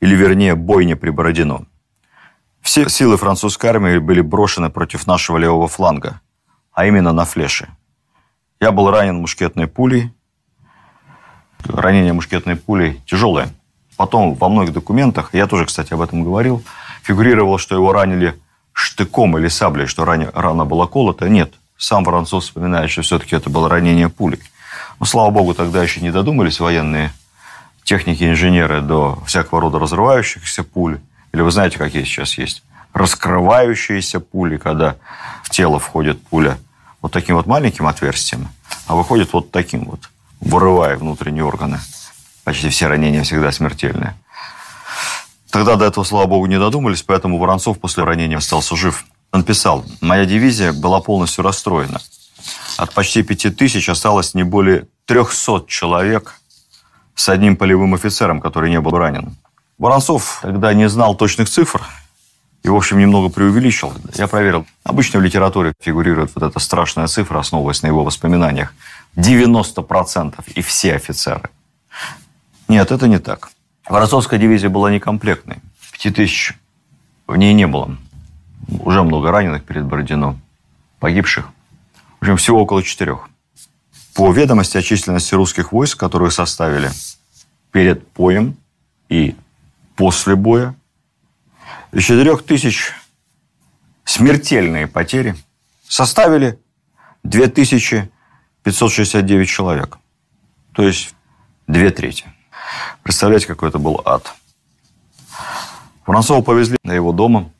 или 0.00 0.14
вернее 0.14 0.54
бойня 0.54 0.96
при 0.96 1.10
Бородино. 1.10 1.64
Все 2.60 2.88
силы 2.88 3.16
французской 3.16 3.66
армии 3.66 3.98
были 3.98 4.20
брошены 4.20 4.68
против 4.68 5.06
нашего 5.06 5.38
левого 5.38 5.68
фланга, 5.68 6.20
а 6.72 6.86
именно 6.86 7.12
на 7.12 7.24
флеше. 7.24 7.68
Я 8.60 8.72
был 8.72 8.90
ранен 8.90 9.16
мушкетной 9.16 9.68
пулей, 9.68 10.12
ранение 11.64 12.12
мушкетной 12.12 12.56
пулей 12.56 13.00
тяжелое. 13.06 13.48
Потом 13.96 14.34
во 14.34 14.48
многих 14.48 14.74
документах, 14.74 15.30
я 15.32 15.46
тоже, 15.46 15.64
кстати, 15.66 15.92
об 15.94 16.02
этом 16.02 16.22
говорил, 16.22 16.62
фигурировало, 17.02 17.58
что 17.58 17.74
его 17.74 17.92
ранили 17.92 18.38
штыком 18.72 19.36
или 19.38 19.48
саблей, 19.48 19.86
что 19.86 20.04
рана, 20.04 20.64
была 20.64 20.86
колота. 20.86 21.28
Нет, 21.28 21.54
сам 21.76 22.04
Воронцов 22.04 22.44
вспоминает, 22.44 22.90
что 22.90 23.02
все-таки 23.02 23.34
это 23.34 23.50
было 23.50 23.68
ранение 23.68 24.08
пулей. 24.08 24.40
Но, 25.00 25.06
слава 25.06 25.30
богу, 25.30 25.54
тогда 25.54 25.82
еще 25.82 26.00
не 26.00 26.10
додумались 26.10 26.60
военные 26.60 27.12
техники, 27.84 28.24
инженеры 28.24 28.80
до 28.80 29.18
всякого 29.26 29.60
рода 29.60 29.78
разрывающихся 29.78 30.62
пуль. 30.64 31.00
Или 31.32 31.42
вы 31.42 31.50
знаете, 31.50 31.78
какие 31.78 32.04
сейчас 32.04 32.36
есть? 32.36 32.62
Раскрывающиеся 32.92 34.20
пули, 34.20 34.56
когда 34.56 34.96
в 35.42 35.50
тело 35.50 35.78
входит 35.78 36.20
пуля 36.22 36.58
вот 37.00 37.12
таким 37.12 37.36
вот 37.36 37.46
маленьким 37.46 37.86
отверстием, 37.86 38.48
а 38.86 38.94
выходит 38.94 39.32
вот 39.32 39.50
таким 39.50 39.84
вот 39.84 40.10
вырывая 40.40 40.96
внутренние 40.96 41.44
органы. 41.44 41.78
Почти 42.44 42.68
все 42.70 42.86
ранения 42.86 43.22
всегда 43.22 43.52
смертельные. 43.52 44.16
Тогда 45.50 45.76
до 45.76 45.86
этого, 45.86 46.04
слава 46.04 46.26
богу, 46.26 46.46
не 46.46 46.58
додумались, 46.58 47.02
поэтому 47.02 47.38
Воронцов 47.38 47.78
после 47.78 48.04
ранения 48.04 48.36
остался 48.36 48.76
жив. 48.76 49.06
Он 49.32 49.44
писал, 49.44 49.84
«Моя 50.00 50.24
дивизия 50.24 50.72
была 50.72 51.00
полностью 51.00 51.44
расстроена. 51.44 52.00
От 52.78 52.94
почти 52.94 53.24
пяти 53.24 53.50
тысяч 53.50 53.88
осталось 53.88 54.34
не 54.34 54.44
более 54.44 54.86
трехсот 55.04 55.66
человек 55.66 56.40
с 57.16 57.28
одним 57.28 57.56
полевым 57.56 57.94
офицером, 57.94 58.40
который 58.40 58.70
не 58.70 58.80
был 58.80 58.92
ранен. 58.92 59.36
Воронцов 59.78 60.38
тогда 60.42 60.72
не 60.74 60.88
знал 60.88 61.16
точных 61.16 61.50
цифр 61.50 61.82
и, 62.62 62.68
в 62.68 62.76
общем, 62.76 63.00
немного 63.00 63.30
преувеличил. 63.30 63.92
Я 64.14 64.28
проверил. 64.28 64.64
Обычно 64.84 65.18
в 65.18 65.22
литературе 65.22 65.72
фигурирует 65.80 66.30
вот 66.36 66.44
эта 66.44 66.60
страшная 66.60 67.08
цифра, 67.08 67.40
основываясь 67.40 67.82
на 67.82 67.88
его 67.88 68.04
воспоминаниях. 68.04 68.72
90% 69.16 70.44
и 70.54 70.62
все 70.62 70.94
офицеры. 70.94 71.50
Нет, 72.68 72.92
это 72.92 73.08
не 73.08 73.18
так. 73.18 73.50
Воронцовская 73.88 74.38
дивизия 74.38 74.68
была 74.68 74.92
некомплектной. 74.92 75.56
Пяти 75.90 76.10
тысяч 76.10 76.54
в 77.26 77.34
ней 77.34 77.54
не 77.54 77.66
было. 77.66 77.96
Уже 78.68 79.02
много 79.02 79.32
раненых 79.32 79.64
перед 79.64 79.84
Бородино, 79.84 80.38
погибших. 81.00 81.50
Общем, 82.20 82.36
всего 82.36 82.62
около 82.62 82.82
четырех. 82.82 83.28
По 84.14 84.32
ведомости 84.32 84.76
о 84.76 84.82
численности 84.82 85.34
русских 85.34 85.72
войск, 85.72 85.98
которые 85.98 86.30
составили 86.30 86.90
перед 87.70 88.06
боем 88.12 88.56
и 89.08 89.36
после 89.96 90.34
боя, 90.34 90.74
из 91.92 92.02
четырех 92.02 92.44
тысяч 92.44 92.92
смертельные 94.04 94.86
потери 94.86 95.36
составили 95.86 96.58
две 97.22 97.48
тысячи 97.48 98.10
569 98.64 99.48
человек. 99.48 99.98
То 100.72 100.82
есть 100.82 101.14
две 101.66 101.90
трети. 101.90 102.26
Представляете, 103.02 103.46
какой 103.46 103.68
это 103.68 103.78
был 103.78 104.02
ад. 104.04 104.34
Воронцова 106.06 106.42
повезли 106.42 106.76
на 106.82 106.92
его 106.92 107.12
дома. 107.12 107.50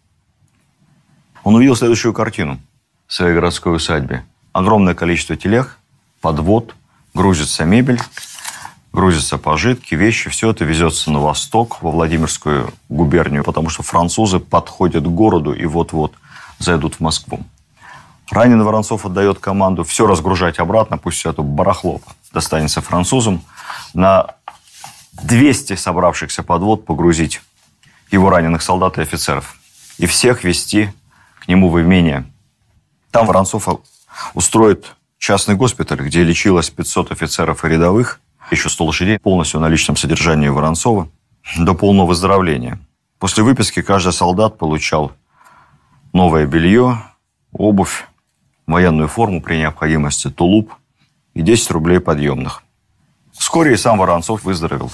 Он 1.45 1.55
увидел 1.55 1.77
следующую 1.77 2.13
картину 2.13 2.61
в 3.07 3.15
своей 3.15 3.35
городской 3.35 3.77
усадьбе. 3.77 4.25
Огромное 4.59 4.97
количество 4.97 5.37
телег, 5.37 5.79
подвод, 6.21 6.75
грузится 7.15 7.65
мебель. 7.65 8.01
грузятся 8.93 9.39
пожитки, 9.39 9.95
вещи, 9.95 10.31
все 10.31 10.51
это 10.51 10.65
везется 10.65 11.13
на 11.13 11.21
восток, 11.21 11.81
во 11.81 11.93
Владимирскую 11.93 12.75
губернию, 12.89 13.45
потому 13.45 13.69
что 13.69 13.85
французы 13.85 14.41
подходят 14.41 15.05
к 15.05 15.07
городу 15.07 15.53
и 15.53 15.65
вот-вот 15.65 16.15
зайдут 16.59 16.97
в 16.97 17.01
Москву. 17.01 17.39
Раненый 18.33 18.65
Воронцов 18.65 19.07
отдает 19.07 19.39
команду 19.39 19.85
все 19.85 20.09
разгружать 20.09 20.59
обратно, 20.59 20.99
пусть 20.99 21.19
все 21.19 21.31
это 21.31 21.43
барахло 21.43 22.01
достанется 22.33 22.81
французам, 22.81 23.43
на 23.95 24.35
200 25.23 25.77
собравшихся 25.77 26.43
подвод 26.43 26.85
погрузить 26.85 27.43
его 28.11 28.29
раненых 28.29 28.63
солдат 28.63 28.99
и 28.99 29.03
офицеров. 29.03 29.55
И 29.99 30.07
всех 30.07 30.43
вести 30.43 30.93
к 31.39 31.47
нему 31.47 31.71
в 31.71 31.81
имение. 31.81 32.25
Там 33.13 33.25
Воронцов 33.25 33.69
устроит 34.35 34.97
частный 35.19 35.55
госпиталь, 35.55 36.01
где 36.01 36.25
лечилось 36.25 36.71
500 36.71 37.13
офицеров 37.13 37.65
и 37.65 37.69
рядовых, 37.69 38.21
еще 38.51 38.69
100 38.69 38.85
лошадей, 38.85 39.19
полностью 39.19 39.61
на 39.61 39.69
личном 39.69 39.97
содержании 39.97 40.49
Воронцова, 40.49 41.09
до 41.57 41.75
полного 41.75 42.09
выздоровления. 42.09 42.79
После 43.19 43.43
выписки 43.43 43.83
каждый 43.83 44.13
солдат 44.13 44.59
получал 44.59 45.13
новое 46.13 46.47
белье, 46.47 47.03
обувь, 47.53 48.07
военную 48.67 49.09
форму 49.09 49.43
при 49.43 49.57
необходимости, 49.57 50.31
тулуп 50.31 50.73
и 51.35 51.43
10 51.43 51.71
рублей 51.73 52.01
подъемных. 52.01 52.63
Вскоре 53.33 53.75
и 53.75 53.77
сам 53.77 53.99
Воронцов 53.99 54.45
выздоровел 54.45 54.91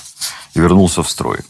и 0.54 0.60
вернулся 0.60 1.02
в 1.02 1.10
строй. 1.10 1.40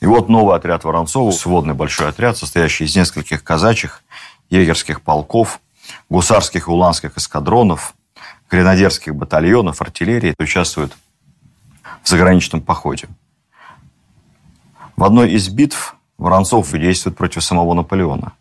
И 0.00 0.06
вот 0.06 0.28
новый 0.28 0.56
отряд 0.56 0.84
Воронцова, 0.84 1.30
сводный 1.32 1.74
большой 1.74 2.08
отряд, 2.08 2.36
состоящий 2.36 2.84
из 2.84 2.94
нескольких 2.94 3.42
казачьих, 3.42 4.02
егерских 4.48 5.02
полков, 5.02 5.60
гусарских 6.08 6.68
и 6.68 6.70
уланских 6.70 7.16
эскадронов, 7.16 7.94
гренадерских 8.50 9.14
батальонов, 9.14 9.80
артиллерии, 9.82 10.34
участвует 10.38 10.92
в 12.02 12.08
заграничном 12.08 12.60
походе. 12.60 13.08
В 14.96 15.04
одной 15.04 15.30
из 15.30 15.48
битв 15.48 15.96
Воронцов 16.18 16.72
действует 16.72 17.16
против 17.16 17.44
самого 17.44 17.74
Наполеона. 17.74 18.32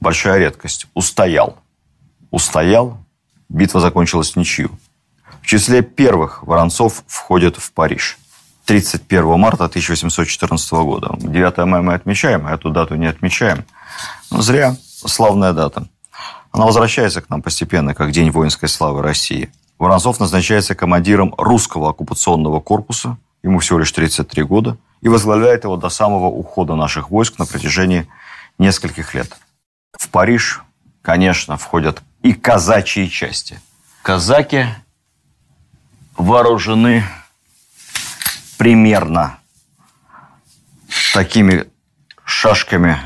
Большая 0.00 0.38
редкость. 0.38 0.86
Устоял. 0.94 1.58
Устоял. 2.30 2.98
Битва 3.50 3.80
закончилась 3.80 4.36
ничью. 4.36 4.70
В 5.42 5.46
числе 5.46 5.82
первых 5.82 6.42
Воронцов 6.42 7.04
входит 7.06 7.56
в 7.58 7.72
Париж. 7.72 8.18
31 8.64 9.38
марта 9.38 9.64
1814 9.64 10.72
года. 10.72 11.16
9 11.18 11.58
мая 11.66 11.82
мы 11.82 11.94
отмечаем, 11.94 12.46
а 12.46 12.54
эту 12.54 12.70
дату 12.70 12.94
не 12.94 13.06
отмечаем. 13.06 13.64
Но 14.30 14.40
зря. 14.40 14.76
Славная 14.80 15.52
дата. 15.52 15.88
Она 16.52 16.66
возвращается 16.66 17.20
к 17.20 17.30
нам 17.30 17.42
постепенно, 17.42 17.94
как 17.94 18.10
День 18.10 18.30
воинской 18.30 18.68
славы 18.68 19.02
России. 19.02 19.52
Воронцов 19.78 20.20
назначается 20.20 20.74
командиром 20.74 21.34
русского 21.38 21.90
оккупационного 21.90 22.60
корпуса, 22.60 23.16
ему 23.42 23.60
всего 23.60 23.78
лишь 23.78 23.92
33 23.92 24.42
года, 24.42 24.76
и 25.00 25.08
возглавляет 25.08 25.64
его 25.64 25.76
до 25.76 25.88
самого 25.88 26.26
ухода 26.26 26.74
наших 26.74 27.10
войск 27.10 27.38
на 27.38 27.46
протяжении 27.46 28.06
нескольких 28.58 29.14
лет. 29.14 29.36
В 29.92 30.08
Париж, 30.10 30.62
конечно, 31.02 31.56
входят 31.56 32.02
и 32.22 32.32
казачьи 32.32 33.08
части. 33.08 33.60
Казаки 34.02 34.66
вооружены 36.16 37.04
примерно 38.58 39.38
такими 41.14 41.64
шашками 42.24 42.98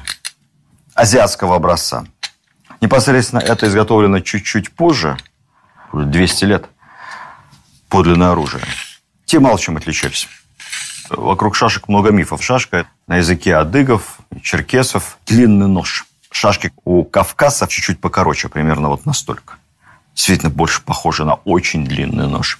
азиатского 0.95 1.57
образца. 1.57 2.07
Непосредственно 2.81 3.41
это 3.41 3.67
изготовлено 3.67 4.21
чуть-чуть 4.21 4.73
позже, 4.73 5.17
уже 5.93 6.07
200 6.07 6.45
лет, 6.45 6.67
подлинное 7.89 8.33
оружие. 8.33 8.65
Те 9.25 9.41
мало 9.41 9.59
чем 9.59 9.77
отличались. 9.77 10.29
Вокруг 11.11 11.55
шашек 11.55 11.89
много 11.89 12.11
мифов. 12.11 12.43
Шашка 12.43 12.87
на 13.07 13.17
языке 13.19 13.57
адыгов, 13.57 14.19
черкесов, 14.43 15.19
длинный 15.27 15.69
нож. 15.69 16.07
Шашки 16.31 16.73
у 16.85 17.05
кавказцев 17.05 17.69
чуть-чуть 17.69 18.01
покороче, 18.01 18.49
примерно 18.49 18.89
вот 18.89 19.07
настолько. 19.07 19.57
Действительно, 20.15 20.51
больше 20.51 20.83
похожи 20.83 21.25
на 21.25 21.35
очень 21.35 21.85
длинный 21.85 22.27
нож. 22.27 22.59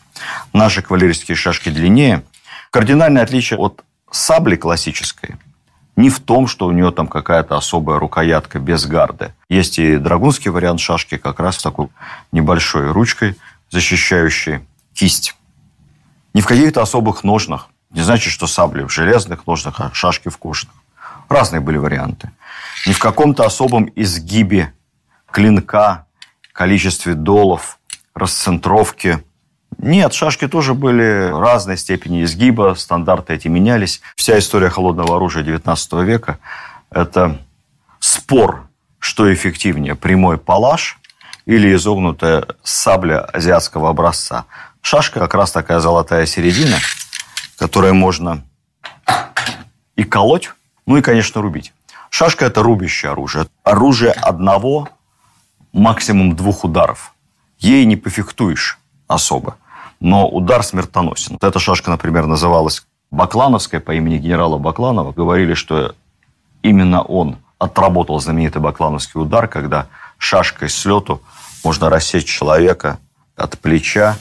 Наши 0.53 0.83
кавалерийские 0.83 1.37
шашки 1.37 1.71
длиннее. 1.71 2.25
Кардинальное 2.71 3.23
отличие 3.23 3.59
от 3.59 3.85
сабли 4.11 4.57
классической 4.57 5.37
не 5.97 6.11
в 6.11 6.21
том, 6.21 6.47
что 6.47 6.67
у 6.67 6.73
нее 6.73 6.91
там 6.91 7.07
какая-то 7.07 7.57
особая 7.57 7.99
рукоятка 7.99 8.59
без 8.59 8.87
гарды. 8.87 9.33
Есть 9.49 9.79
и 9.79 9.97
драгунский 9.97 10.51
вариант 10.51 10.81
шашки, 10.81 11.17
как 11.17 11.39
раз 11.41 11.59
с 11.59 11.63
такой 11.63 11.89
небольшой 12.33 12.91
ручкой, 12.91 13.37
защищающей 13.71 14.61
кисть. 14.93 15.37
Не 16.33 16.41
в 16.41 16.47
каких-то 16.47 16.83
особых 16.83 17.23
ножнах. 17.25 17.69
Не 17.91 18.03
значит, 18.03 18.33
что 18.33 18.47
сабли 18.47 18.83
в 18.83 18.91
железных 18.91 19.47
ножнах, 19.47 19.81
а 19.81 19.91
шашки 19.93 20.29
в 20.29 20.39
кожаных. 20.39 20.75
Разные 21.29 21.61
были 21.61 21.77
варианты. 21.77 22.31
Не 22.87 22.93
в 22.93 22.99
каком-то 22.99 23.45
особом 23.45 23.91
изгибе 23.95 24.75
клинка, 25.31 26.07
количестве 26.53 27.15
долов, 27.15 27.79
расцентровки– 28.15 29.23
нет, 29.79 30.13
шашки 30.13 30.49
тоже 30.49 30.75
были 30.75 31.31
разной 31.33 31.77
степени 31.77 32.25
изгиба, 32.25 32.75
стандарты 32.77 33.35
эти 33.35 33.49
менялись. 33.49 34.01
Вся 34.17 34.39
история 34.39 34.71
холодного 34.71 35.17
оружия 35.17 35.45
XIX 35.45 36.05
века– 36.05 36.39
это 36.91 37.39
спор, 37.99 38.67
что 38.99 39.33
эффективнее, 39.33 39.95
прямой 39.95 40.39
палаш 40.39 40.99
или 41.47 41.75
изогнутая 41.75 42.47
сабля 42.63 43.21
азиатского 43.21 43.91
образца. 43.91 44.47
Шашка 44.81 45.21
как 45.21 45.35
раз 45.35 45.53
такая 45.53 45.81
золотая 45.81 46.27
середина, 46.27 46.77
которой 47.59 47.93
можно 47.93 48.43
и 49.97 50.05
колоть, 50.05 50.51
ну 50.87 50.97
и, 50.97 51.03
конечно, 51.03 51.41
рубить. 51.41 51.73
Шашка– 52.11 52.45
это 52.47 52.63
рубящее 52.63 53.13
оружие. 53.13 53.47
Оружие 53.63 54.13
одного, 54.13 54.89
максимум 55.73 56.37
двух 56.37 56.65
ударов. 56.65 57.15
Ей 57.59 57.85
не 57.87 57.97
пофехтуешь 57.97 58.79
особо 59.09 59.57
но 60.05 60.29
удар 60.29 60.63
смертоносен. 60.63 61.33
Вот 61.33 61.45
эта 61.45 61.59
шашка, 61.59 61.91
например, 61.91 62.27
называлась 62.27 62.87
Баклановская 63.11 63.81
по 63.81 63.95
имени 63.95 64.19
генерала 64.19 64.59
Бакланова. 64.59 65.13
Говорили, 65.13 65.55
что 65.55 65.95
именно 66.63 67.01
он 67.01 67.39
отработал 67.59 68.21
знаменитый 68.21 68.61
баклановский 68.61 69.19
удар, 69.19 69.49
когда 69.49 69.87
шашкой 70.19 70.69
с 70.69 70.85
лету 70.85 71.23
можно 71.65 71.89
рассечь 71.89 72.27
человека 72.27 72.99
от 73.35 73.59
плеча 73.59 74.19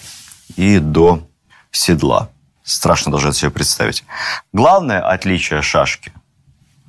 и 0.56 0.80
до 0.80 1.28
седла. 1.70 2.30
Страшно 2.64 3.12
даже 3.12 3.28
это 3.28 3.38
себе 3.38 3.52
представить. 3.52 4.06
Главное 4.54 5.02
отличие 5.02 5.62
шашки 5.62 6.14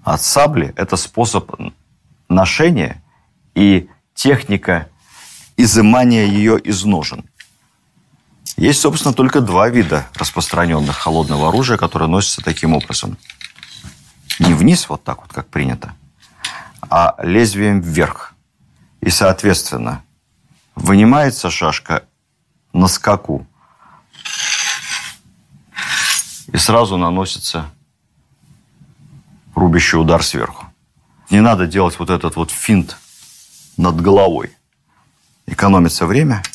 от 0.05 0.23
сабли– 0.23 0.73
это 0.77 0.97
способ 0.97 1.51
ношения 2.29 3.03
и 3.57 3.89
техника 4.15 4.87
изымания 5.57 6.27
ее 6.27 6.61
из 6.61 6.85
ножен. 6.85 7.25
Есть, 8.57 8.81
собственно, 8.81 9.13
только 9.13 9.41
два 9.41 9.69
вида 9.69 10.07
распространенных 10.15 10.97
холодного 10.97 11.49
оружия, 11.49 11.77
которые 11.77 12.09
носятся 12.09 12.41
таким 12.43 12.73
образом. 12.73 13.19
Не 14.39 14.55
вниз, 14.55 14.89
вот 14.89 15.03
так 15.03 15.23
вот, 15.23 15.33
как 15.33 15.49
принято, 15.49 15.95
а 16.83 17.17
лезвием 17.23 17.81
вверх. 17.81 18.35
И, 19.01 19.11
соответственно, 19.11 20.05
вынимается 20.77 21.51
шашка 21.51 22.05
на 22.73 22.87
скаку 22.87 23.47
и 26.53 26.57
сразу 26.57 26.97
наносится 26.97 27.71
рубящий 29.55 29.99
удар 29.99 30.23
сверху. 30.23 30.67
Не 31.31 31.41
надо 31.41 31.67
делать 31.67 31.99
вот 31.99 32.11
этот 32.11 32.37
вот 32.37 32.51
финт 32.51 32.97
над 33.77 34.01
головой. 34.01 34.57
Экономится 35.47 36.07
время– 36.07 36.43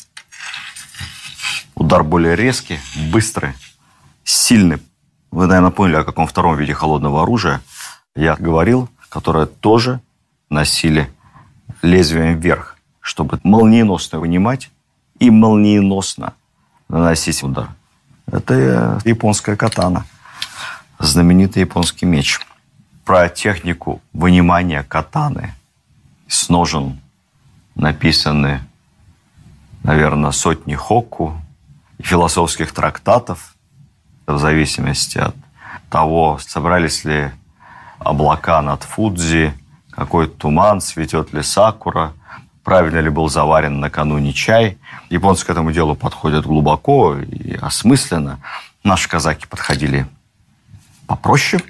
Удар 1.74 2.04
более 2.04 2.36
резкий, 2.36 2.78
быстрый, 3.12 3.52
сильный. 4.24 4.78
Вы, 5.30 5.46
наверное, 5.46 5.70
поняли, 5.70 5.96
о 5.96 6.04
каком 6.04 6.26
втором 6.26 6.56
виде 6.56 6.74
холодного 6.74 7.22
оружия 7.22 7.60
я 8.14 8.36
говорил, 8.36 8.88
которое 9.08 9.46
тоже 9.46 10.00
носили 10.48 11.10
лезвием 11.82 12.38
вверх, 12.38 12.76
чтобы 13.00 13.40
молниеносно 13.42 14.18
вынимать 14.18 14.70
и 15.18 15.30
молниеносно 15.30 16.34
наносить 16.88 17.42
удар. 17.42 17.68
Это 18.26 19.00
японская 19.04 19.56
катана, 19.56 20.04
знаменитый 20.98 21.60
японский 21.60 22.06
меч. 22.06 22.40
Про 23.04 23.28
технику 23.28 24.00
вынимания 24.12 24.84
катаны 24.84 25.54
с 26.28 26.48
ножен 26.48 27.00
написаны, 27.74 28.60
наверное, 29.82 30.30
сотни 30.30 30.74
хокку, 30.74 31.40
философских 32.02 32.72
трактатов, 32.72 33.54
в 34.26 34.38
зависимости 34.38 35.18
от 35.18 35.34
того, 35.88 36.38
собрались 36.38 37.04
ли 37.04 37.30
облака 37.98 38.62
над 38.62 38.82
Фудзи, 38.84 39.52
какой 39.90 40.28
туман, 40.28 40.80
цветет 40.80 41.32
ли 41.32 41.42
сакура, 41.42 42.14
правильно 42.64 43.00
ли 43.00 43.10
был 43.10 43.28
заварен 43.28 43.80
накануне 43.80 44.32
чай. 44.32 44.78
Японцы 45.08 45.44
к 45.44 45.50
этому 45.50 45.72
делу 45.72 45.94
подходят 45.94 46.46
глубоко 46.46 47.16
и 47.18 47.54
осмысленно. 47.54 48.40
Наши 48.84 49.08
казаки 49.08 49.46
подходили 49.46 50.06
попроще. 51.06 51.62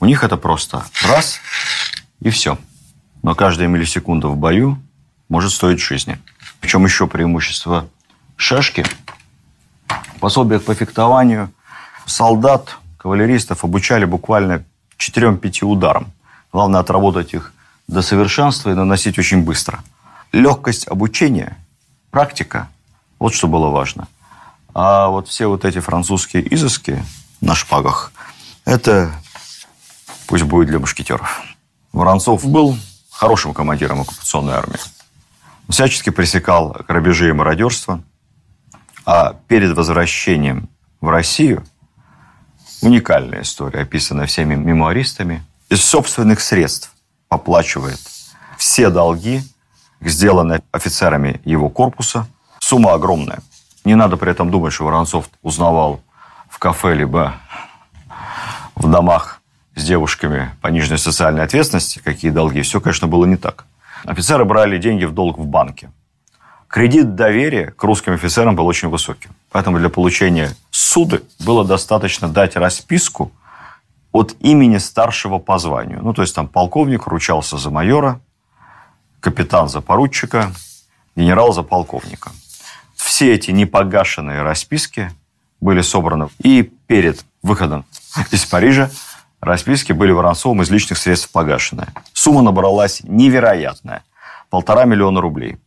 У 0.00 0.06
них 0.06 0.24
это 0.24 0.36
просто 0.36 0.84
раз 1.06 1.40
и 2.20 2.30
все. 2.30 2.58
Но 3.22 3.34
каждая 3.34 3.68
миллисекунда 3.68 4.28
в 4.28 4.36
бою 4.36 4.78
может 5.28 5.52
стоить 5.52 5.80
жизни. 5.80 6.18
Причем 6.60 6.84
еще 6.84 7.06
преимущество 7.06 7.86
шашки. 8.36 8.84
Пособие 10.20 10.60
по 10.60 10.74
фехтованию 10.74 11.50
солдат, 12.04 12.76
кавалеристов 12.98 13.64
обучали 13.64 14.04
буквально 14.04 14.64
4-5 14.98 15.64
ударам. 15.64 16.12
Главное 16.52 16.80
отработать 16.80 17.32
их 17.32 17.52
до 17.88 18.02
совершенства 18.02 18.70
и 18.70 18.74
наносить 18.74 19.18
очень 19.18 19.42
быстро. 19.42 19.80
Легкость 20.32 20.86
обучения, 20.86 21.56
практика– 22.10 22.68
вот 23.18 23.34
что 23.34 23.48
было 23.48 23.68
важно. 23.68 24.08
А 24.74 25.08
вот 25.08 25.28
все 25.28 25.46
вот 25.46 25.64
эти 25.64 25.80
французские 25.80 26.54
изыски 26.54 27.04
на 27.40 27.54
шпагах– 27.54 28.12
это 28.64 29.12
пусть 30.26 30.44
будет 30.44 30.68
для 30.68 30.78
мушкетеров. 30.78 31.42
Воронцов 31.92 32.44
был 32.46 32.76
хорошим 33.10 33.54
командиром 33.54 34.02
оккупационной 34.02 34.54
армии. 34.54 34.78
Всячески 35.68 36.10
пресекал 36.10 36.76
грабежи 36.86 37.30
и 37.30 37.32
мародерство. 37.32 38.02
А 39.12 39.34
перед 39.48 39.76
возвращением 39.76 40.68
в 41.00 41.08
Россию 41.08 41.64
уникальная 42.80 43.42
история, 43.42 43.80
описанная 43.80 44.26
всеми 44.26 44.54
мемуаристами, 44.54 45.42
из 45.68 45.84
собственных 45.84 46.40
средств 46.40 46.94
оплачивает 47.28 47.98
все 48.56 48.88
долги, 48.88 49.42
сделанные 50.00 50.62
офицерами 50.70 51.40
его 51.44 51.68
корпуса. 51.70 52.28
Сумма 52.60 52.92
огромная. 52.92 53.40
Не 53.84 53.96
надо 53.96 54.16
при 54.16 54.30
этом 54.30 54.48
думать, 54.48 54.72
что 54.72 54.84
Воронцов 54.84 55.28
узнавал 55.42 56.00
в 56.48 56.60
кафе 56.60 56.94
либо 56.94 57.34
в 58.76 58.88
домах 58.88 59.42
с 59.74 59.82
девушками 59.82 60.52
по 60.60 60.68
нижней 60.68 60.98
социальной 60.98 61.42
ответственности, 61.42 61.98
какие 61.98 62.30
долги. 62.30 62.62
Все, 62.62 62.80
конечно, 62.80 63.08
было 63.08 63.24
не 63.24 63.36
так. 63.36 63.64
Офицеры 64.04 64.44
брали 64.44 64.78
деньги 64.78 65.04
в 65.04 65.12
долг 65.12 65.36
в 65.36 65.46
банке. 65.46 65.90
Кредит 66.70 67.16
доверия 67.16 67.72
к 67.72 67.82
русским 67.82 68.12
офицерам 68.12 68.54
был 68.54 68.64
очень 68.64 68.88
высоким. 68.88 69.32
Поэтому 69.50 69.80
для 69.80 69.88
получения 69.88 70.54
суды 70.70 71.22
было 71.40 71.64
достаточно 71.64 72.28
дать 72.28 72.54
расписку 72.54 73.32
от 74.12 74.36
имени 74.38 74.78
старшего 74.78 75.40
по 75.40 75.58
званию. 75.58 75.98
Ну, 76.00 76.14
то 76.14 76.22
есть 76.22 76.32
там 76.32 76.46
полковник 76.46 77.08
ручался 77.08 77.58
за 77.58 77.70
майора, 77.70 78.20
капитан 79.18 79.68
за 79.68 79.80
поручика, 79.80 80.52
генерал 81.16 81.52
за 81.52 81.64
полковника. 81.64 82.30
Все 82.94 83.34
эти 83.34 83.50
непогашенные 83.50 84.42
расписки 84.42 85.10
были 85.60 85.80
собраны. 85.80 86.28
И 86.38 86.62
перед 86.62 87.24
выходом 87.42 87.84
из 88.30 88.46
Парижа 88.46 88.90
расписки 89.40 89.90
были 89.90 90.12
Воронцовым 90.12 90.62
из 90.62 90.70
личных 90.70 90.98
средств 90.98 91.32
погашены. 91.32 91.88
Сумма 92.12 92.42
набралась 92.42 93.02
невероятная. 93.02 94.04
Полтора 94.50 94.84
миллиона 94.84 95.20
рублей. 95.20 95.58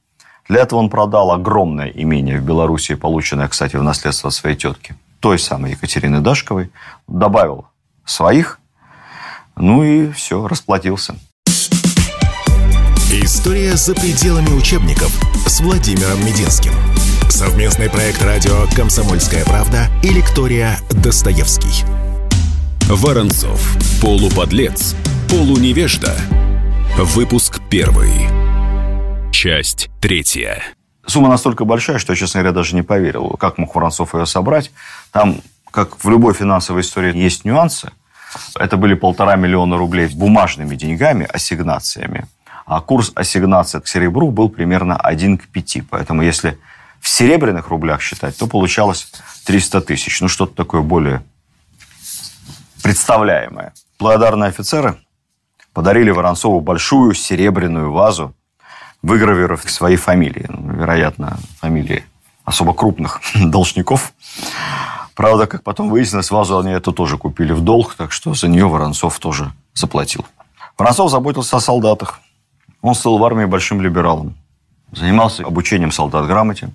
Для 0.48 0.62
этого 0.62 0.80
он 0.80 0.90
продал 0.90 1.32
огромное 1.32 1.88
имение 1.88 2.40
в 2.40 2.44
Белоруссии, 2.44 2.94
полученное, 2.94 3.48
кстати, 3.48 3.76
в 3.76 3.84
наследство 3.84 4.28
от 4.28 4.34
своей 4.34 4.56
тетки, 4.56 4.96
той 5.20 5.40
самой 5.40 5.72
Екатерины 5.72 6.20
Дашковой, 6.20 6.72
добавил 7.08 7.66
своих, 8.06 8.60
ну 9.56 9.84
и 9.84 10.12
все, 10.12 10.48
расплатился. 10.48 11.16
История 13.12 13.76
за 13.76 13.94
пределами 13.94 14.50
учебников 14.50 15.12
с 15.48 15.62
Владимиром 15.62 16.20
Мединским. 16.26 16.74
Совместный 17.30 17.90
проект 17.90 18.22
радио 18.24 18.66
«Комсомольская 18.76 19.46
правда» 19.46 19.88
и 20.04 20.10
лектория 20.10 20.78
«Достоевский». 20.90 21.86
Воронцов. 22.88 23.78
Полуподлец. 24.02 24.96
Полуневежда. 25.30 26.16
Выпуск 26.98 27.62
первый. 27.70 28.53
Часть 29.44 29.90
третья. 30.00 30.64
Сумма 31.06 31.28
настолько 31.28 31.66
большая, 31.66 31.98
что 31.98 32.14
я, 32.14 32.18
честно 32.18 32.40
говоря, 32.40 32.56
даже 32.56 32.76
не 32.78 32.82
поверил, 32.82 33.32
как 33.32 33.58
мог 33.58 33.76
Воронцов 33.76 34.16
ее 34.16 34.26
собрать. 34.26 34.72
Там, 35.12 35.42
как 35.70 36.02
в 36.02 36.10
любой 36.10 36.34
финансовой 36.34 36.82
истории, 36.82 37.14
есть 37.14 37.44
нюансы. 37.44 37.92
Это 38.58 38.78
были 38.78 38.94
полтора 38.94 39.36
миллиона 39.36 39.76
рублей 39.76 40.08
бумажными 40.08 40.78
деньгами, 40.78 41.28
ассигнациями. 41.30 42.26
А 42.66 42.80
курс 42.80 43.12
ассигнации 43.16 43.82
к 43.82 43.88
серебру 43.90 44.32
был 44.32 44.48
примерно 44.48 44.96
1 44.96 45.38
к 45.38 45.48
5. 45.50 45.90
Поэтому 45.90 46.22
если 46.22 46.58
в 47.02 47.10
серебряных 47.10 47.68
рублях 47.68 48.02
считать, 48.02 48.38
то 48.38 48.48
получалось 48.48 49.12
300 49.46 49.82
тысяч. 49.82 50.22
Ну, 50.22 50.30
что-то 50.30 50.56
такое 50.56 50.80
более 50.80 51.22
представляемое. 52.82 53.74
Благодарные 54.00 54.48
офицеры 54.48 55.02
подарили 55.74 56.12
Воронцову 56.12 56.62
большую 56.62 57.14
серебряную 57.14 57.92
вазу, 57.92 58.34
выгравировав 59.04 59.70
свои 59.70 59.96
фамилии. 59.96 60.48
Ну, 60.50 60.74
вероятно, 60.74 61.38
фамилии 61.60 62.04
особо 62.44 62.74
крупных 62.74 63.22
должников. 63.36 64.14
Правда, 65.16 65.46
как 65.46 65.62
потом 65.64 65.90
выяснилось, 65.90 66.32
вазу 66.32 66.58
они 66.58 66.72
это 66.72 66.92
тоже 66.92 67.18
купили 67.18 67.54
в 67.54 67.62
долг, 67.62 67.94
так 67.94 68.12
что 68.12 68.34
за 68.34 68.48
нее 68.48 68.68
Воронцов 68.68 69.20
тоже 69.20 69.52
заплатил. 69.76 70.26
Воронцов 70.78 71.12
заботился 71.12 71.58
о 71.58 71.60
солдатах. 71.60 72.20
Он 72.82 72.96
стал 72.96 73.20
в 73.20 73.24
армии 73.24 73.46
большим 73.46 73.80
либералом. 73.80 74.36
Занимался 74.92 75.44
обучением 75.44 75.92
солдат 75.92 76.26
грамоте 76.26 76.72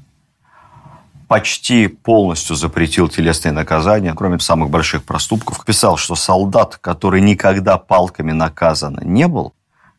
почти 1.29 1.89
полностью 1.89 2.57
запретил 2.57 3.09
телесные 3.09 3.53
наказания, 3.53 4.15
кроме 4.15 4.41
самых 4.41 4.71
больших 4.71 5.05
проступков. 5.05 5.65
Писал, 5.65 5.99
что 5.99 6.15
солдат, 6.17 6.79
который 6.79 7.21
никогда 7.21 7.77
палками 7.77 8.33
наказан 8.33 8.99
не 9.03 9.29
был, 9.29 9.53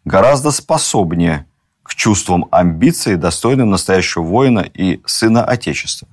гораздо 0.04 0.52
способнее 0.52 1.46
к 1.90 1.96
чувствам 1.96 2.46
амбиции, 2.52 3.16
достойным 3.16 3.72
настоящего 3.72 4.22
воина 4.22 4.60
и 4.60 5.02
сына 5.08 5.44
Отечества. 5.44 6.08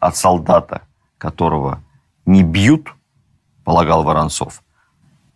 От 0.00 0.16
солдата, 0.16 0.82
которого 1.16 1.80
не 2.26 2.42
бьют, 2.42 2.92
полагал 3.62 4.02
Воронцов, 4.02 4.64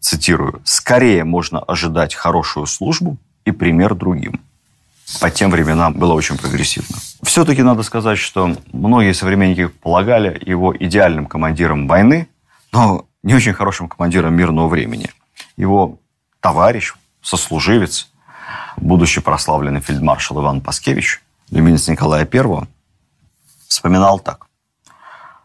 цитирую, 0.00 0.60
«скорее 0.64 1.22
можно 1.22 1.60
ожидать 1.60 2.16
хорошую 2.16 2.66
службу 2.66 3.16
и 3.44 3.52
пример 3.52 3.94
другим» 3.94 4.40
по 5.20 5.30
тем 5.30 5.52
временам 5.52 5.92
было 5.92 6.14
очень 6.14 6.36
прогрессивно. 6.36 6.96
Все-таки 7.22 7.62
надо 7.62 7.84
сказать, 7.84 8.18
что 8.18 8.56
многие 8.72 9.14
современники 9.14 9.68
полагали 9.68 10.42
его 10.44 10.76
идеальным 10.76 11.26
командиром 11.26 11.86
войны, 11.86 12.26
но 12.72 13.06
не 13.22 13.32
очень 13.32 13.52
хорошим 13.52 13.88
командиром 13.88 14.34
мирного 14.34 14.66
времени. 14.66 15.10
Его 15.56 16.00
товарищ, 16.40 16.94
сослуживец, 17.22 18.10
будущий 18.76 19.20
прославленный 19.20 19.80
фельдмаршал 19.80 20.40
Иван 20.40 20.60
Паскевич, 20.60 21.22
люминец 21.50 21.88
Николая 21.88 22.28
I, 22.30 22.66
вспоминал 23.68 24.18
так. 24.18 24.46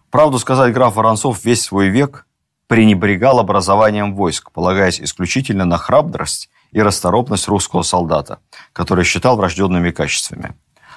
Правду 0.10 0.40
сказать, 0.40 0.74
граф 0.74 0.96
Воронцов 0.96 1.44
весь 1.46 1.62
свой 1.62 1.88
век 1.88 2.26
пренебрегал 2.68 3.40
образованием 3.40 4.16
войск, 4.16 4.52
полагаясь 4.52 5.02
исключительно 5.02 5.66
на 5.66 5.78
храбрость 5.78 6.50
и 6.72 6.82
расторопность 6.82 7.48
русского 7.48 7.84
солдата, 7.84 8.40
который 8.74 9.04
считал 9.04 9.36
врожденными 9.36 9.92
качествами. 9.92 10.56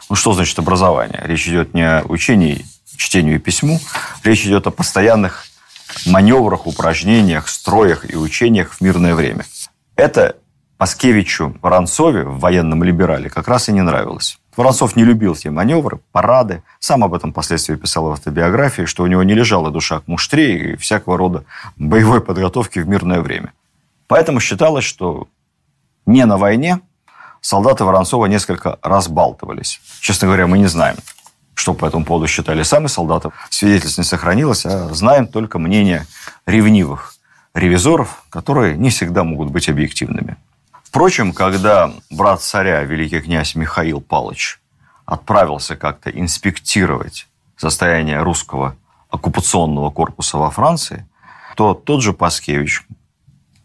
Ну, 0.08 0.16
что 0.16 0.32
значит 0.34 0.58
образование? 0.58 1.20
Речь 1.24 1.48
идет 1.48 1.74
не 1.74 1.82
о 1.82 2.04
учении, 2.06 2.64
чтению 2.96 3.36
и 3.36 3.38
письму, 3.38 3.80
речь 4.22 4.44
идет 4.44 4.66
о 4.66 4.70
постоянных 4.70 5.46
маневрах, 6.06 6.66
упражнениях, 6.66 7.48
строях 7.48 8.08
и 8.08 8.16
учениях 8.16 8.72
в 8.74 8.80
мирное 8.80 9.14
время. 9.14 9.44
Это 9.96 10.36
Паскевичу 10.84 11.56
Воронцове 11.62 12.24
в 12.24 12.40
военном 12.40 12.84
либерале 12.84 13.30
как 13.30 13.48
раз 13.48 13.70
и 13.70 13.72
не 13.72 13.80
нравилось. 13.80 14.38
Воронцов 14.54 14.96
не 14.96 15.02
любил 15.02 15.32
эти 15.32 15.48
маневры, 15.48 15.98
парады. 16.12 16.62
Сам 16.78 17.02
об 17.02 17.14
этом 17.14 17.32
впоследствии 17.32 17.74
писал 17.76 18.04
в 18.04 18.12
автобиографии, 18.12 18.84
что 18.84 19.02
у 19.02 19.06
него 19.06 19.22
не 19.22 19.32
лежала 19.32 19.70
душа 19.70 20.00
к 20.00 20.08
муштре 20.08 20.72
и 20.72 20.76
всякого 20.76 21.16
рода 21.16 21.44
боевой 21.76 22.20
подготовки 22.20 22.80
в 22.80 22.86
мирное 22.86 23.22
время. 23.22 23.54
Поэтому 24.08 24.40
считалось, 24.40 24.84
что 24.84 25.26
не 26.04 26.26
на 26.26 26.36
войне, 26.36 26.80
солдаты 27.40 27.84
Воронцова 27.84 28.26
несколько 28.26 28.78
разбалтывались. 28.82 29.80
Честно 30.00 30.26
говоря, 30.26 30.46
мы 30.46 30.58
не 30.58 30.66
знаем, 30.66 30.96
что 31.54 31.72
по 31.72 31.86
этому 31.86 32.04
поводу 32.04 32.26
считали 32.26 32.62
сами 32.62 32.88
солдаты. 32.88 33.30
Свидетельств 33.48 33.96
не 33.96 34.04
сохранилось, 34.04 34.66
а 34.66 34.92
знаем 34.92 35.28
только 35.28 35.58
мнение 35.58 36.06
ревнивых 36.44 37.14
ревизоров, 37.54 38.22
которые 38.28 38.76
не 38.76 38.90
всегда 38.90 39.24
могут 39.24 39.48
быть 39.48 39.70
объективными. 39.70 40.36
Впрочем, 40.94 41.32
когда 41.32 41.92
брат 42.08 42.40
царя, 42.40 42.84
великий 42.84 43.20
князь 43.20 43.56
Михаил 43.56 44.00
Палыч, 44.00 44.60
отправился 45.04 45.74
как-то 45.74 46.08
инспектировать 46.08 47.26
состояние 47.56 48.22
русского 48.22 48.76
оккупационного 49.10 49.90
корпуса 49.90 50.38
во 50.38 50.52
Франции, 50.52 51.04
то 51.56 51.74
тот 51.74 52.00
же 52.00 52.12
Паскевич, 52.12 52.86